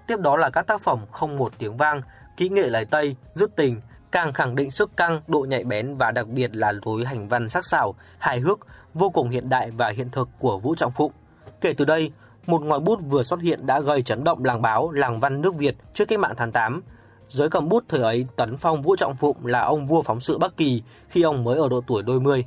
Tiếp 0.06 0.20
đó 0.20 0.36
là 0.36 0.50
các 0.50 0.66
tác 0.66 0.80
phẩm 0.80 0.98
không 1.10 1.36
một 1.36 1.52
tiếng 1.58 1.76
vang, 1.76 2.02
kỹ 2.36 2.48
nghệ 2.48 2.68
lái 2.68 2.84
Tây, 2.84 3.16
rút 3.34 3.56
tình, 3.56 3.80
càng 4.12 4.32
khẳng 4.32 4.54
định 4.54 4.70
sức 4.70 4.96
căng, 4.96 5.20
độ 5.26 5.40
nhạy 5.48 5.64
bén 5.64 5.96
và 5.96 6.10
đặc 6.10 6.26
biệt 6.28 6.56
là 6.56 6.72
lối 6.84 7.04
hành 7.04 7.28
văn 7.28 7.48
sắc 7.48 7.64
sảo, 7.64 7.94
hài 8.18 8.40
hước, 8.40 8.58
vô 8.94 9.10
cùng 9.10 9.30
hiện 9.30 9.48
đại 9.48 9.70
và 9.70 9.92
hiện 9.96 10.10
thực 10.10 10.28
của 10.38 10.58
Vũ 10.58 10.74
Trọng 10.74 10.92
Phụng. 10.92 11.12
Kể 11.60 11.74
từ 11.76 11.84
đây, 11.84 12.12
một 12.46 12.62
ngòi 12.62 12.80
bút 12.80 13.00
vừa 13.08 13.22
xuất 13.22 13.40
hiện 13.42 13.66
đã 13.66 13.80
gây 13.80 14.02
chấn 14.02 14.24
động 14.24 14.44
làng 14.44 14.62
báo, 14.62 14.90
làng 14.90 15.20
văn 15.20 15.40
nước 15.40 15.54
Việt 15.56 15.76
trước 15.94 16.04
cách 16.08 16.18
mạng 16.18 16.34
tháng 16.36 16.52
8. 16.52 16.82
Giới 17.28 17.50
cầm 17.50 17.68
bút 17.68 17.84
thời 17.88 18.02
ấy 18.02 18.26
tấn 18.36 18.56
phong 18.56 18.82
Vũ 18.82 18.96
Trọng 18.96 19.16
Phụng 19.16 19.46
là 19.46 19.60
ông 19.60 19.86
vua 19.86 20.02
phóng 20.02 20.20
sự 20.20 20.38
Bắc 20.38 20.56
Kỳ 20.56 20.82
khi 21.08 21.22
ông 21.22 21.44
mới 21.44 21.58
ở 21.58 21.68
độ 21.68 21.80
tuổi 21.86 22.02
đôi 22.02 22.20
mươi. 22.20 22.44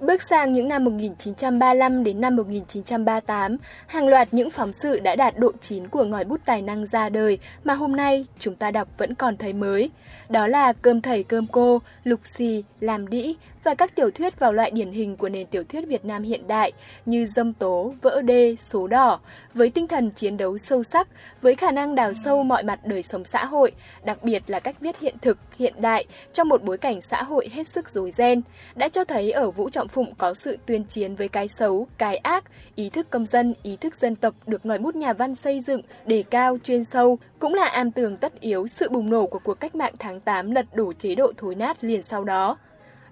Bước 0.00 0.22
sang 0.22 0.52
những 0.52 0.68
năm 0.68 0.84
1935 0.84 2.04
đến 2.04 2.20
năm 2.20 2.36
1938, 2.36 3.56
hàng 3.86 4.08
loạt 4.08 4.28
những 4.34 4.50
phóng 4.50 4.72
sự 4.72 5.00
đã 5.00 5.16
đạt 5.16 5.38
độ 5.38 5.52
chín 5.60 5.88
của 5.88 6.04
ngòi 6.04 6.24
bút 6.24 6.40
tài 6.44 6.62
năng 6.62 6.86
ra 6.86 7.08
đời 7.08 7.38
mà 7.64 7.74
hôm 7.74 7.96
nay 7.96 8.26
chúng 8.38 8.54
ta 8.54 8.70
đọc 8.70 8.88
vẫn 8.98 9.14
còn 9.14 9.36
thấy 9.36 9.52
mới. 9.52 9.90
Đó 10.28 10.46
là 10.46 10.72
Cơm 10.72 11.00
thầy 11.00 11.22
cơm 11.22 11.46
cô, 11.52 11.80
Lục 12.04 12.20
xì, 12.36 12.64
Làm 12.80 13.08
đĩ 13.08 13.36
và 13.68 13.74
các 13.74 13.94
tiểu 13.94 14.10
thuyết 14.10 14.38
vào 14.38 14.52
loại 14.52 14.70
điển 14.70 14.92
hình 14.92 15.16
của 15.16 15.28
nền 15.28 15.46
tiểu 15.46 15.64
thuyết 15.64 15.88
Việt 15.88 16.04
Nam 16.04 16.22
hiện 16.22 16.46
đại 16.46 16.72
như 17.06 17.26
Dâm 17.26 17.52
tố, 17.52 17.94
Vỡ 18.02 18.22
đê, 18.22 18.56
Số 18.60 18.86
đỏ, 18.86 19.20
với 19.54 19.70
tinh 19.70 19.88
thần 19.88 20.10
chiến 20.10 20.36
đấu 20.36 20.58
sâu 20.58 20.82
sắc, 20.82 21.08
với 21.42 21.54
khả 21.54 21.70
năng 21.70 21.94
đào 21.94 22.12
sâu 22.24 22.44
mọi 22.44 22.62
mặt 22.62 22.80
đời 22.84 23.02
sống 23.02 23.24
xã 23.24 23.44
hội, 23.44 23.72
đặc 24.04 24.18
biệt 24.22 24.42
là 24.46 24.60
cách 24.60 24.80
viết 24.80 25.00
hiện 25.00 25.14
thực, 25.22 25.38
hiện 25.58 25.74
đại 25.78 26.04
trong 26.32 26.48
một 26.48 26.62
bối 26.62 26.78
cảnh 26.78 27.00
xã 27.00 27.22
hội 27.22 27.48
hết 27.52 27.68
sức 27.68 27.90
rối 27.90 28.10
ren, 28.10 28.40
đã 28.74 28.88
cho 28.88 29.04
thấy 29.04 29.30
ở 29.32 29.50
Vũ 29.50 29.70
Trọng 29.70 29.88
Phụng 29.88 30.14
có 30.14 30.34
sự 30.34 30.58
tuyên 30.66 30.84
chiến 30.84 31.14
với 31.14 31.28
cái 31.28 31.48
xấu, 31.58 31.86
cái 31.98 32.16
ác, 32.16 32.44
ý 32.74 32.90
thức 32.90 33.10
công 33.10 33.26
dân, 33.26 33.54
ý 33.62 33.76
thức 33.76 33.94
dân 33.96 34.16
tộc 34.16 34.34
được 34.46 34.66
ngòi 34.66 34.78
bút 34.78 34.96
nhà 34.96 35.12
văn 35.12 35.34
xây 35.34 35.60
dựng, 35.66 35.82
đề 36.06 36.24
cao, 36.30 36.58
chuyên 36.64 36.84
sâu, 36.84 37.18
cũng 37.38 37.54
là 37.54 37.64
am 37.64 37.90
tường 37.90 38.16
tất 38.16 38.40
yếu 38.40 38.66
sự 38.66 38.88
bùng 38.88 39.10
nổ 39.10 39.26
của 39.26 39.40
cuộc 39.44 39.60
cách 39.60 39.74
mạng 39.74 39.94
tháng 39.98 40.20
8 40.20 40.50
lật 40.50 40.66
đổ 40.74 40.92
chế 40.92 41.14
độ 41.14 41.32
thối 41.36 41.54
nát 41.54 41.84
liền 41.84 42.02
sau 42.02 42.24
đó. 42.24 42.56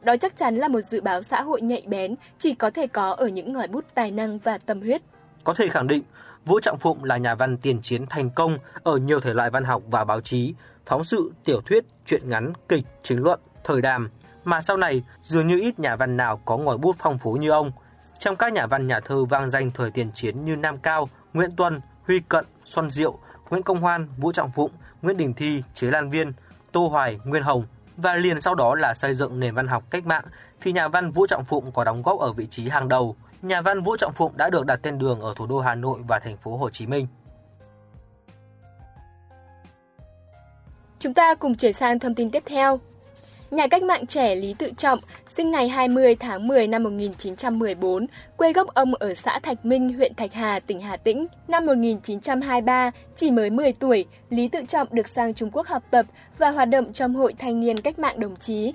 Đó 0.06 0.16
chắc 0.16 0.36
chắn 0.36 0.56
là 0.56 0.68
một 0.68 0.80
dự 0.80 1.00
báo 1.00 1.22
xã 1.22 1.42
hội 1.42 1.60
nhạy 1.60 1.82
bén, 1.86 2.14
chỉ 2.38 2.54
có 2.54 2.70
thể 2.70 2.86
có 2.86 3.10
ở 3.10 3.26
những 3.26 3.52
ngòi 3.52 3.68
bút 3.68 3.84
tài 3.94 4.10
năng 4.10 4.38
và 4.38 4.58
tâm 4.58 4.80
huyết. 4.80 5.02
Có 5.44 5.54
thể 5.54 5.68
khẳng 5.68 5.86
định, 5.86 6.02
Vũ 6.44 6.60
Trọng 6.60 6.78
Phụng 6.78 7.04
là 7.04 7.16
nhà 7.16 7.34
văn 7.34 7.56
tiền 7.56 7.82
chiến 7.82 8.06
thành 8.06 8.30
công 8.30 8.58
ở 8.82 8.96
nhiều 8.96 9.20
thể 9.20 9.34
loại 9.34 9.50
văn 9.50 9.64
học 9.64 9.82
và 9.90 10.04
báo 10.04 10.20
chí, 10.20 10.54
phóng 10.86 11.04
sự, 11.04 11.32
tiểu 11.44 11.60
thuyết, 11.60 11.84
truyện 12.04 12.28
ngắn, 12.28 12.52
kịch, 12.68 12.84
chính 13.02 13.22
luận, 13.22 13.40
thời 13.64 13.82
đàm, 13.82 14.10
mà 14.44 14.60
sau 14.60 14.76
này 14.76 15.02
dường 15.22 15.46
như 15.46 15.60
ít 15.60 15.78
nhà 15.78 15.96
văn 15.96 16.16
nào 16.16 16.40
có 16.44 16.56
ngòi 16.56 16.78
bút 16.78 16.96
phong 16.98 17.18
phú 17.18 17.32
như 17.32 17.50
ông. 17.50 17.72
Trong 18.18 18.36
các 18.36 18.52
nhà 18.52 18.66
văn 18.66 18.86
nhà 18.86 19.00
thơ 19.00 19.24
vang 19.24 19.50
danh 19.50 19.70
thời 19.70 19.90
tiền 19.90 20.10
chiến 20.14 20.44
như 20.44 20.56
Nam 20.56 20.76
Cao, 20.78 21.08
Nguyễn 21.32 21.56
Tuân, 21.56 21.80
Huy 22.06 22.20
Cận, 22.28 22.44
Xuân 22.64 22.90
Diệu, 22.90 23.18
Nguyễn 23.50 23.62
Công 23.62 23.80
Hoan, 23.80 24.08
Vũ 24.16 24.32
Trọng 24.32 24.50
Phụng, 24.50 24.70
Nguyễn 25.02 25.16
Đình 25.16 25.34
Thi, 25.34 25.62
Chế 25.74 25.90
Lan 25.90 26.10
Viên, 26.10 26.32
Tô 26.72 26.88
Hoài, 26.88 27.20
Nguyên 27.24 27.42
Hồng 27.42 27.64
và 27.96 28.14
liền 28.14 28.40
sau 28.40 28.54
đó 28.54 28.74
là 28.74 28.94
xây 28.94 29.14
dựng 29.14 29.40
nền 29.40 29.54
văn 29.54 29.68
học 29.68 29.84
cách 29.90 30.06
mạng, 30.06 30.24
thì 30.60 30.72
nhà 30.72 30.88
văn 30.88 31.10
Vũ 31.10 31.26
Trọng 31.26 31.44
Phụng 31.44 31.72
có 31.72 31.84
đóng 31.84 32.02
góp 32.02 32.20
ở 32.20 32.32
vị 32.32 32.46
trí 32.46 32.68
hàng 32.68 32.88
đầu. 32.88 33.16
Nhà 33.42 33.60
văn 33.60 33.80
Vũ 33.80 33.96
Trọng 33.96 34.12
Phụng 34.12 34.36
đã 34.36 34.50
được 34.50 34.66
đặt 34.66 34.80
tên 34.82 34.98
đường 34.98 35.20
ở 35.20 35.34
thủ 35.36 35.46
đô 35.46 35.60
Hà 35.60 35.74
Nội 35.74 36.00
và 36.08 36.18
thành 36.18 36.36
phố 36.36 36.56
Hồ 36.56 36.70
Chí 36.70 36.86
Minh. 36.86 37.06
Chúng 40.98 41.14
ta 41.14 41.34
cùng 41.34 41.54
chuyển 41.54 41.72
sang 41.72 41.98
thông 41.98 42.14
tin 42.14 42.30
tiếp 42.30 42.42
theo. 42.46 42.80
Nhà 43.56 43.66
cách 43.66 43.82
mạng 43.82 44.06
trẻ 44.06 44.34
Lý 44.34 44.54
Tự 44.58 44.70
Trọng, 44.76 44.98
sinh 45.36 45.50
ngày 45.50 45.68
20 45.68 46.14
tháng 46.14 46.48
10 46.48 46.66
năm 46.66 46.82
1914, 46.82 48.06
quê 48.36 48.52
gốc 48.52 48.74
ông 48.74 48.94
ở 48.94 49.14
xã 49.14 49.38
Thạch 49.38 49.64
Minh, 49.64 49.92
huyện 49.92 50.14
Thạch 50.14 50.32
Hà, 50.32 50.60
tỉnh 50.60 50.80
Hà 50.80 50.96
Tĩnh. 50.96 51.26
Năm 51.48 51.66
1923, 51.66 52.90
chỉ 53.16 53.30
mới 53.30 53.50
10 53.50 53.72
tuổi, 53.72 54.04
Lý 54.30 54.48
Tự 54.48 54.60
Trọng 54.68 54.88
được 54.90 55.08
sang 55.08 55.34
Trung 55.34 55.50
Quốc 55.50 55.66
học 55.66 55.82
tập 55.90 56.06
và 56.38 56.50
hoạt 56.50 56.68
động 56.68 56.92
trong 56.92 57.14
Hội 57.14 57.34
Thanh 57.38 57.60
niên 57.60 57.80
Cách 57.80 57.98
mạng 57.98 58.20
Đồng 58.20 58.36
chí. 58.36 58.72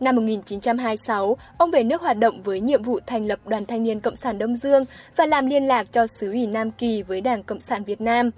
Năm 0.00 0.16
1926, 0.16 1.36
ông 1.58 1.70
về 1.70 1.82
nước 1.82 2.00
hoạt 2.00 2.18
động 2.18 2.42
với 2.42 2.60
nhiệm 2.60 2.82
vụ 2.82 3.00
thành 3.06 3.26
lập 3.26 3.38
Đoàn 3.46 3.66
Thanh 3.66 3.82
niên 3.82 4.00
Cộng 4.00 4.16
sản 4.16 4.38
Đông 4.38 4.56
Dương 4.56 4.84
và 5.16 5.26
làm 5.26 5.46
liên 5.46 5.68
lạc 5.68 5.86
cho 5.92 6.06
xứ 6.06 6.32
ủy 6.32 6.46
Nam 6.46 6.70
Kỳ 6.70 7.02
với 7.02 7.20
Đảng 7.20 7.42
Cộng 7.42 7.60
sản 7.60 7.84
Việt 7.84 8.00
Nam 8.00 8.30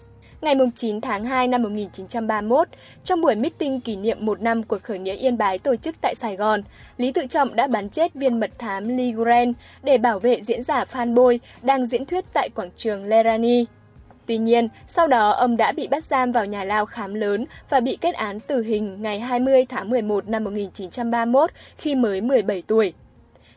ngày 0.44 0.54
9 0.76 1.00
tháng 1.00 1.24
2 1.24 1.48
năm 1.48 1.62
1931, 1.62 2.68
trong 3.04 3.20
buổi 3.20 3.34
meeting 3.34 3.80
kỷ 3.80 3.96
niệm 3.96 4.26
một 4.26 4.42
năm 4.42 4.62
cuộc 4.62 4.82
khởi 4.82 4.98
nghĩa 4.98 5.14
Yên 5.14 5.38
Bái 5.38 5.58
tổ 5.58 5.76
chức 5.76 5.96
tại 6.00 6.14
Sài 6.14 6.36
Gòn, 6.36 6.62
Lý 6.98 7.12
Tự 7.12 7.26
Trọng 7.26 7.56
đã 7.56 7.66
bắn 7.66 7.88
chết 7.88 8.14
viên 8.14 8.40
mật 8.40 8.50
thám 8.58 8.88
Lee 8.96 9.10
Grant 9.10 9.54
để 9.82 9.98
bảo 9.98 10.18
vệ 10.18 10.42
diễn 10.42 10.62
giả 10.62 10.84
Phan 10.84 11.14
Bôi 11.14 11.40
đang 11.62 11.86
diễn 11.86 12.04
thuyết 12.04 12.24
tại 12.32 12.48
quảng 12.54 12.70
trường 12.76 13.04
Lerani. 13.04 13.64
Tuy 14.26 14.38
nhiên, 14.38 14.68
sau 14.88 15.06
đó 15.06 15.30
ông 15.30 15.56
đã 15.56 15.72
bị 15.72 15.86
bắt 15.86 16.04
giam 16.04 16.32
vào 16.32 16.46
nhà 16.46 16.64
lao 16.64 16.86
khám 16.86 17.14
lớn 17.14 17.46
và 17.70 17.80
bị 17.80 17.98
kết 18.00 18.14
án 18.14 18.40
tử 18.40 18.62
hình 18.62 19.02
ngày 19.02 19.20
20 19.20 19.66
tháng 19.68 19.90
11 19.90 20.28
năm 20.28 20.44
1931 20.44 21.50
khi 21.78 21.94
mới 21.94 22.20
17 22.20 22.62
tuổi. 22.66 22.92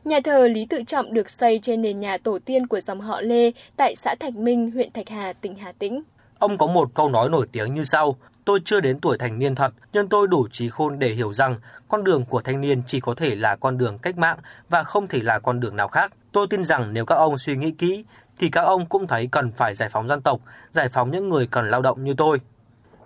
Nhà 0.06 0.20
thờ 0.24 0.48
Lý 0.48 0.66
Tự 0.66 0.84
Trọng 0.84 1.14
được 1.14 1.30
xây 1.30 1.60
trên 1.64 1.82
nền 1.82 2.00
nhà 2.00 2.18
tổ 2.18 2.40
tiên 2.46 2.68
của 2.68 2.82
dòng 2.82 3.02
họ 3.02 3.22
Lê 3.22 3.52
tại 3.76 3.96
xã 3.96 4.16
Thạch 4.20 4.36
Minh, 4.36 4.72
huyện 4.72 4.92
Thạch 4.92 5.10
Hà, 5.10 5.34
tỉnh 5.34 5.56
Hà 5.56 5.72
Tĩnh. 5.72 6.02
Ông 6.40 6.58
có 6.58 6.68
một 6.68 6.90
câu 6.94 7.10
nói 7.10 7.30
nổi 7.30 7.48
tiếng 7.52 7.74
như 7.74 7.84
sau, 7.84 8.16
tôi 8.46 8.60
chưa 8.66 8.80
đến 8.80 9.00
tuổi 9.00 9.18
thành 9.18 9.40
niên 9.40 9.56
thật, 9.56 9.74
nhưng 9.94 10.10
tôi 10.10 10.28
đủ 10.28 10.48
trí 10.52 10.70
khôn 10.70 11.00
để 11.00 11.10
hiểu 11.10 11.34
rằng 11.34 11.56
con 11.88 12.04
đường 12.04 12.26
của 12.26 12.42
thanh 12.42 12.62
niên 12.62 12.82
chỉ 12.88 13.00
có 13.00 13.16
thể 13.16 13.36
là 13.36 13.56
con 13.56 13.78
đường 13.78 13.98
cách 13.98 14.18
mạng 14.18 14.38
và 14.70 14.84
không 14.84 15.08
thể 15.08 15.22
là 15.22 15.40
con 15.40 15.60
đường 15.60 15.76
nào 15.76 15.88
khác. 15.88 16.14
Tôi 16.32 16.48
tin 16.50 16.66
rằng 16.66 16.94
nếu 16.94 17.06
các 17.06 17.16
ông 17.16 17.38
suy 17.38 17.56
nghĩ 17.56 17.72
kỹ, 17.72 18.06
thì 18.40 18.50
các 18.50 18.62
ông 18.62 18.86
cũng 18.86 19.08
thấy 19.08 19.28
cần 19.32 19.52
phải 19.52 19.76
giải 19.76 19.90
phóng 19.90 20.08
dân 20.08 20.22
tộc, 20.22 20.40
giải 20.72 20.90
phóng 20.90 21.12
những 21.12 21.30
người 21.30 21.48
cần 21.48 21.70
lao 21.70 21.82
động 21.82 22.04
như 22.04 22.14
tôi. 22.18 22.40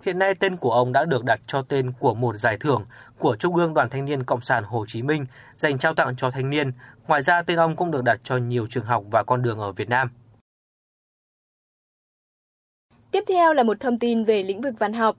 Hiện 0.02 0.18
nay 0.18 0.34
tên 0.34 0.56
của 0.56 0.70
ông 0.70 0.92
đã 0.92 1.04
được 1.04 1.24
đặt 1.24 1.40
cho 1.46 1.62
tên 1.62 1.92
của 1.98 2.14
một 2.14 2.36
giải 2.36 2.58
thưởng 2.58 2.84
của 3.18 3.36
Trung 3.36 3.56
ương 3.56 3.74
Đoàn 3.74 3.90
Thanh 3.90 4.04
niên 4.04 4.24
Cộng 4.24 4.40
sản 4.40 4.64
Hồ 4.64 4.84
Chí 4.88 5.02
Minh 5.02 5.26
dành 5.56 5.78
trao 5.78 5.94
tặng 5.94 6.16
cho 6.16 6.30
thanh 6.30 6.50
niên. 6.50 6.72
Ngoài 7.06 7.22
ra 7.22 7.42
tên 7.42 7.58
ông 7.58 7.76
cũng 7.76 7.90
được 7.90 8.04
đặt 8.04 8.20
cho 8.24 8.36
nhiều 8.36 8.66
trường 8.70 8.84
học 8.84 9.04
và 9.10 9.22
con 9.22 9.42
đường 9.42 9.58
ở 9.58 9.72
Việt 9.72 9.88
Nam. 9.88 10.10
Tiếp 13.12 13.24
theo 13.28 13.52
là 13.52 13.62
một 13.62 13.80
thông 13.80 13.98
tin 13.98 14.24
về 14.24 14.42
lĩnh 14.42 14.60
vực 14.60 14.74
văn 14.78 14.92
học. 14.92 15.16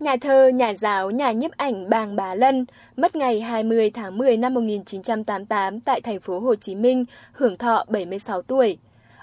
Nhà 0.00 0.16
thơ, 0.20 0.48
nhà 0.48 0.74
giáo, 0.74 1.10
nhà 1.10 1.32
nhiếp 1.32 1.50
ảnh 1.50 1.90
Bàng 1.90 2.16
Bá 2.16 2.34
Lân 2.34 2.66
mất 2.96 3.16
ngày 3.16 3.40
20 3.40 3.90
tháng 3.90 4.18
10 4.18 4.36
năm 4.36 4.54
1988 4.54 5.80
tại 5.80 6.00
thành 6.00 6.20
phố 6.20 6.40
Hồ 6.40 6.54
Chí 6.54 6.74
Minh, 6.74 7.04
hưởng 7.32 7.58
thọ 7.58 7.84
76 7.88 8.42
tuổi. 8.42 8.78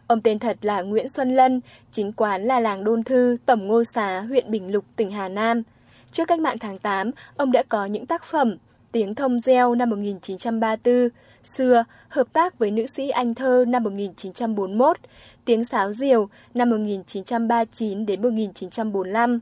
Ông 0.07 0.21
tên 0.21 0.39
thật 0.39 0.57
là 0.61 0.81
Nguyễn 0.81 1.09
Xuân 1.09 1.35
Lân, 1.35 1.61
chính 1.91 2.13
quán 2.13 2.45
là 2.45 2.59
làng 2.59 2.83
Đôn 2.83 3.03
Thư, 3.03 3.37
Tổng 3.45 3.67
Ngô 3.67 3.83
Xá, 3.83 4.19
huyện 4.21 4.51
Bình 4.51 4.71
Lục, 4.71 4.85
tỉnh 4.95 5.11
Hà 5.11 5.29
Nam. 5.29 5.63
Trước 6.11 6.27
cách 6.27 6.39
mạng 6.39 6.59
tháng 6.59 6.79
8, 6.79 7.11
ông 7.37 7.51
đã 7.51 7.63
có 7.69 7.85
những 7.85 8.05
tác 8.05 8.23
phẩm 8.23 8.57
Tiếng 8.91 9.15
thông 9.15 9.41
gieo 9.41 9.75
năm 9.75 9.89
1934, 9.89 11.09
Xưa, 11.43 11.83
hợp 12.07 12.27
tác 12.33 12.59
với 12.59 12.71
nữ 12.71 12.85
sĩ 12.87 13.09
Anh 13.09 13.35
Thơ 13.35 13.65
năm 13.67 13.83
1941, 13.83 14.97
Tiếng 15.45 15.65
sáo 15.65 15.93
diều 15.93 16.29
năm 16.53 16.69
1939 16.69 18.05
đến 18.05 18.21
1945. 18.21 19.39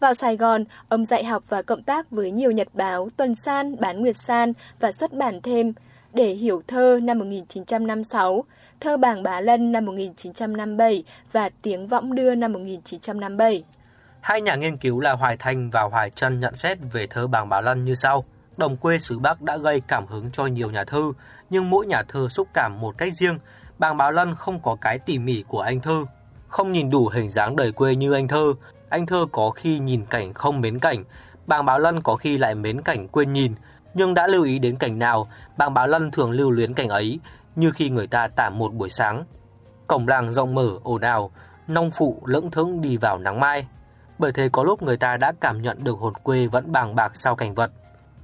Vào 0.00 0.14
Sài 0.14 0.36
Gòn, 0.36 0.64
ông 0.88 1.04
dạy 1.04 1.24
học 1.24 1.44
và 1.48 1.62
cộng 1.62 1.82
tác 1.82 2.10
với 2.10 2.30
nhiều 2.30 2.50
nhật 2.50 2.68
báo 2.74 3.08
Tuần 3.16 3.34
San, 3.34 3.76
Bán 3.80 4.00
Nguyệt 4.00 4.16
San 4.16 4.52
và 4.80 4.92
xuất 4.92 5.12
bản 5.12 5.40
thêm 5.42 5.72
Để 6.12 6.26
hiểu 6.26 6.62
thơ 6.66 7.00
năm 7.02 7.18
1956, 7.18 8.44
Thơ 8.80 8.96
bảng 8.96 9.22
Bá 9.22 9.40
Lân 9.40 9.72
năm 9.72 9.84
1957 9.84 11.04
và 11.32 11.50
Tiếng 11.62 11.88
võng 11.88 12.14
đưa 12.14 12.34
năm 12.34 12.52
1957. 12.52 13.64
Hai 14.20 14.40
nhà 14.40 14.54
nghiên 14.56 14.76
cứu 14.76 15.00
là 15.00 15.12
Hoài 15.12 15.36
Thanh 15.36 15.70
và 15.70 15.82
Hoài 15.82 16.10
Trân 16.10 16.40
nhận 16.40 16.54
xét 16.54 16.78
về 16.92 17.06
thơ 17.06 17.26
bảng 17.26 17.48
Bá 17.48 17.60
Lân 17.60 17.84
như 17.84 17.94
sau. 17.94 18.24
Đồng 18.56 18.76
quê 18.76 18.98
xứ 18.98 19.18
Bắc 19.18 19.42
đã 19.42 19.56
gây 19.56 19.82
cảm 19.88 20.06
hứng 20.06 20.30
cho 20.32 20.46
nhiều 20.46 20.70
nhà 20.70 20.84
thơ, 20.84 21.02
nhưng 21.50 21.70
mỗi 21.70 21.86
nhà 21.86 22.02
thơ 22.08 22.28
xúc 22.28 22.48
cảm 22.54 22.80
một 22.80 22.98
cách 22.98 23.12
riêng, 23.14 23.38
Bàng 23.78 23.96
Báo 23.96 24.12
Lân 24.12 24.34
không 24.34 24.60
có 24.62 24.76
cái 24.80 24.98
tỉ 24.98 25.18
mỉ 25.18 25.44
của 25.48 25.60
anh 25.60 25.80
thơ, 25.80 26.04
không 26.48 26.72
nhìn 26.72 26.90
đủ 26.90 27.08
hình 27.08 27.30
dáng 27.30 27.56
đời 27.56 27.72
quê 27.72 27.94
như 27.94 28.12
anh 28.12 28.28
thơ. 28.28 28.54
Anh 28.88 29.06
thơ 29.06 29.26
có 29.32 29.50
khi 29.50 29.78
nhìn 29.78 30.04
cảnh 30.10 30.34
không 30.34 30.60
mến 30.60 30.78
cảnh, 30.78 31.04
Bàng 31.46 31.64
Báo 31.64 31.78
Lân 31.78 32.02
có 32.02 32.16
khi 32.16 32.38
lại 32.38 32.54
mến 32.54 32.82
cảnh 32.82 33.08
quên 33.08 33.32
nhìn, 33.32 33.54
nhưng 33.94 34.14
đã 34.14 34.26
lưu 34.26 34.44
ý 34.44 34.58
đến 34.58 34.76
cảnh 34.76 34.98
nào, 34.98 35.28
bàng 35.56 35.74
Báo 35.74 35.86
Lân 35.86 36.10
thường 36.10 36.30
lưu 36.30 36.50
luyến 36.50 36.74
cảnh 36.74 36.88
ấy, 36.88 37.18
như 37.56 37.70
khi 37.70 37.90
người 37.90 38.06
ta 38.06 38.28
tả 38.36 38.50
một 38.50 38.74
buổi 38.74 38.90
sáng. 38.90 39.24
Cổng 39.86 40.08
làng 40.08 40.32
rộng 40.32 40.54
mở, 40.54 40.78
ồn 40.82 41.00
ào, 41.00 41.30
nông 41.68 41.90
phụ 41.90 42.22
lững 42.24 42.50
thững 42.50 42.80
đi 42.80 42.96
vào 42.96 43.18
nắng 43.18 43.40
mai. 43.40 43.66
Bởi 44.18 44.32
thế 44.32 44.48
có 44.52 44.62
lúc 44.62 44.82
người 44.82 44.96
ta 44.96 45.16
đã 45.16 45.32
cảm 45.40 45.62
nhận 45.62 45.84
được 45.84 45.98
hồn 45.98 46.14
quê 46.22 46.46
vẫn 46.46 46.72
bàng 46.72 46.94
bạc 46.94 47.12
sau 47.14 47.36
cảnh 47.36 47.54
vật. 47.54 47.70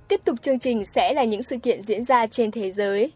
Tiếp 0.09 0.21
tục 0.25 0.37
chương 0.42 0.59
trình 0.59 0.85
sẽ 0.85 1.12
là 1.14 1.25
những 1.25 1.42
sự 1.42 1.57
kiện 1.62 1.83
diễn 1.83 2.04
ra 2.04 2.26
trên 2.26 2.50
thế 2.50 2.73
giới. 2.73 3.12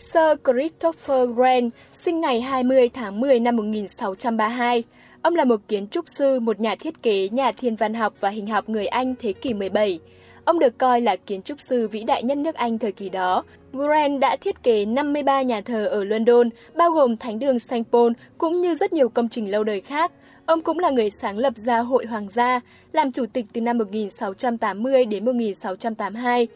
Sir 0.00 0.38
Christopher 0.44 1.28
Wren 1.28 1.70
sinh 1.92 2.20
ngày 2.20 2.40
20 2.40 2.88
tháng 2.88 3.20
10 3.20 3.40
năm 3.40 3.56
1632. 3.56 4.84
Ông 5.22 5.34
là 5.34 5.44
một 5.44 5.60
kiến 5.68 5.86
trúc 5.88 6.04
sư, 6.08 6.40
một 6.40 6.60
nhà 6.60 6.74
thiết 6.80 7.02
kế, 7.02 7.28
nhà 7.28 7.52
thiên 7.52 7.76
văn 7.76 7.94
học 7.94 8.14
và 8.20 8.28
hình 8.28 8.46
học 8.46 8.68
người 8.68 8.86
Anh 8.86 9.14
thế 9.20 9.32
kỷ 9.32 9.54
17. 9.54 9.98
Ông 10.44 10.58
được 10.58 10.78
coi 10.78 11.00
là 11.00 11.16
kiến 11.16 11.42
trúc 11.42 11.60
sư 11.60 11.88
vĩ 11.88 12.04
đại 12.04 12.22
nhất 12.22 12.38
nước 12.38 12.54
Anh 12.54 12.78
thời 12.78 12.92
kỳ 12.92 13.08
đó. 13.08 13.44
Wren 13.72 14.18
đã 14.18 14.36
thiết 14.40 14.62
kế 14.62 14.84
53 14.84 15.42
nhà 15.42 15.60
thờ 15.60 15.86
ở 15.86 16.04
London, 16.04 16.48
bao 16.74 16.90
gồm 16.90 17.16
Thánh 17.16 17.38
đường 17.38 17.58
St. 17.58 17.74
Paul 17.92 18.12
cũng 18.38 18.60
như 18.60 18.74
rất 18.74 18.92
nhiều 18.92 19.08
công 19.08 19.28
trình 19.28 19.50
lâu 19.50 19.64
đời 19.64 19.80
khác. 19.80 20.12
Ông 20.46 20.62
cũng 20.62 20.78
là 20.78 20.90
người 20.90 21.10
sáng 21.10 21.38
lập 21.38 21.52
ra 21.56 21.78
Hội 21.78 22.06
Hoàng 22.06 22.28
gia, 22.30 22.60
làm 22.92 23.12
chủ 23.12 23.24
tịch 23.32 23.44
từ 23.52 23.60
năm 23.60 23.78
1680 23.78 25.04
đến 25.04 25.24
1682. 25.24 26.48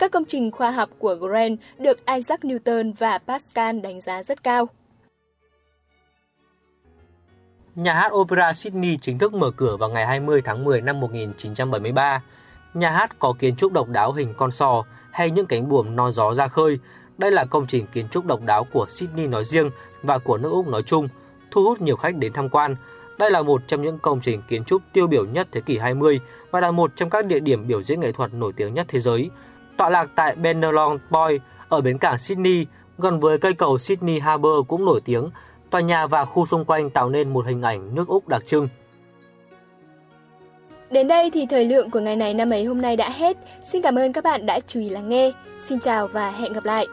Các 0.00 0.10
công 0.10 0.24
trình 0.24 0.50
khoa 0.50 0.70
học 0.70 0.90
của 0.98 1.14
Grant 1.14 1.58
được 1.78 2.06
Isaac 2.06 2.40
Newton 2.40 2.92
và 2.98 3.18
Pascal 3.18 3.80
đánh 3.80 4.00
giá 4.00 4.22
rất 4.22 4.42
cao. 4.42 4.68
Nhà 7.74 7.94
hát 7.94 8.12
Opera 8.12 8.52
Sydney 8.52 8.98
chính 9.00 9.18
thức 9.18 9.34
mở 9.34 9.50
cửa 9.50 9.76
vào 9.76 9.90
ngày 9.90 10.06
20 10.06 10.42
tháng 10.44 10.64
10 10.64 10.80
năm 10.80 11.00
1973. 11.00 12.22
Nhà 12.74 12.90
hát 12.90 13.18
có 13.18 13.32
kiến 13.38 13.56
trúc 13.56 13.72
độc 13.72 13.88
đáo 13.88 14.12
hình 14.12 14.34
con 14.36 14.50
sò 14.50 14.84
hay 15.10 15.30
những 15.30 15.46
cánh 15.46 15.68
buồm 15.68 15.96
no 15.96 16.10
gió 16.10 16.34
ra 16.34 16.48
khơi. 16.48 16.78
Đây 17.18 17.30
là 17.30 17.44
công 17.44 17.66
trình 17.66 17.86
kiến 17.86 18.08
trúc 18.08 18.26
độc 18.26 18.40
đáo 18.42 18.64
của 18.72 18.86
Sydney 18.88 19.26
nói 19.26 19.44
riêng 19.44 19.70
và 20.02 20.18
của 20.18 20.38
nước 20.38 20.50
Úc 20.50 20.68
nói 20.68 20.82
chung, 20.82 21.08
thu 21.50 21.64
hút 21.64 21.80
nhiều 21.80 21.96
khách 21.96 22.16
đến 22.16 22.32
tham 22.32 22.48
quan. 22.48 22.76
Đây 23.18 23.30
là 23.30 23.42
một 23.42 23.62
trong 23.66 23.82
những 23.82 23.98
công 23.98 24.20
trình 24.20 24.42
kiến 24.48 24.64
trúc 24.64 24.82
tiêu 24.92 25.06
biểu 25.06 25.26
nhất 25.26 25.48
thế 25.52 25.60
kỷ 25.60 25.78
20 25.78 26.20
và 26.50 26.60
là 26.60 26.70
một 26.70 26.92
trong 26.96 27.10
các 27.10 27.26
địa 27.26 27.40
điểm 27.40 27.66
biểu 27.66 27.82
diễn 27.82 28.00
nghệ 28.00 28.12
thuật 28.12 28.34
nổi 28.34 28.52
tiếng 28.56 28.74
nhất 28.74 28.86
thế 28.88 29.00
giới 29.00 29.30
tọa 29.80 29.90
lạc 29.90 30.08
tại 30.14 30.34
Benelong 30.34 30.98
Point 31.10 31.42
ở 31.68 31.80
bến 31.80 31.98
cảng 31.98 32.18
Sydney, 32.18 32.66
gần 32.98 33.20
với 33.20 33.38
cây 33.38 33.52
cầu 33.52 33.78
Sydney 33.78 34.18
Harbour 34.18 34.66
cũng 34.68 34.84
nổi 34.84 35.00
tiếng. 35.04 35.30
Tòa 35.70 35.80
nhà 35.80 36.06
và 36.06 36.24
khu 36.24 36.46
xung 36.46 36.64
quanh 36.64 36.90
tạo 36.90 37.08
nên 37.08 37.32
một 37.32 37.46
hình 37.46 37.62
ảnh 37.62 37.94
nước 37.94 38.08
Úc 38.08 38.28
đặc 38.28 38.42
trưng. 38.46 38.68
Đến 40.90 41.08
đây 41.08 41.30
thì 41.30 41.46
thời 41.46 41.64
lượng 41.64 41.90
của 41.90 42.00
ngày 42.00 42.16
này 42.16 42.34
năm 42.34 42.50
ấy 42.50 42.64
hôm 42.64 42.80
nay 42.80 42.96
đã 42.96 43.10
hết. 43.10 43.36
Xin 43.72 43.82
cảm 43.82 43.98
ơn 43.98 44.12
các 44.12 44.24
bạn 44.24 44.46
đã 44.46 44.60
chú 44.66 44.80
ý 44.80 44.88
lắng 44.88 45.08
nghe. 45.08 45.32
Xin 45.68 45.80
chào 45.80 46.06
và 46.06 46.30
hẹn 46.30 46.52
gặp 46.52 46.64
lại. 46.64 46.86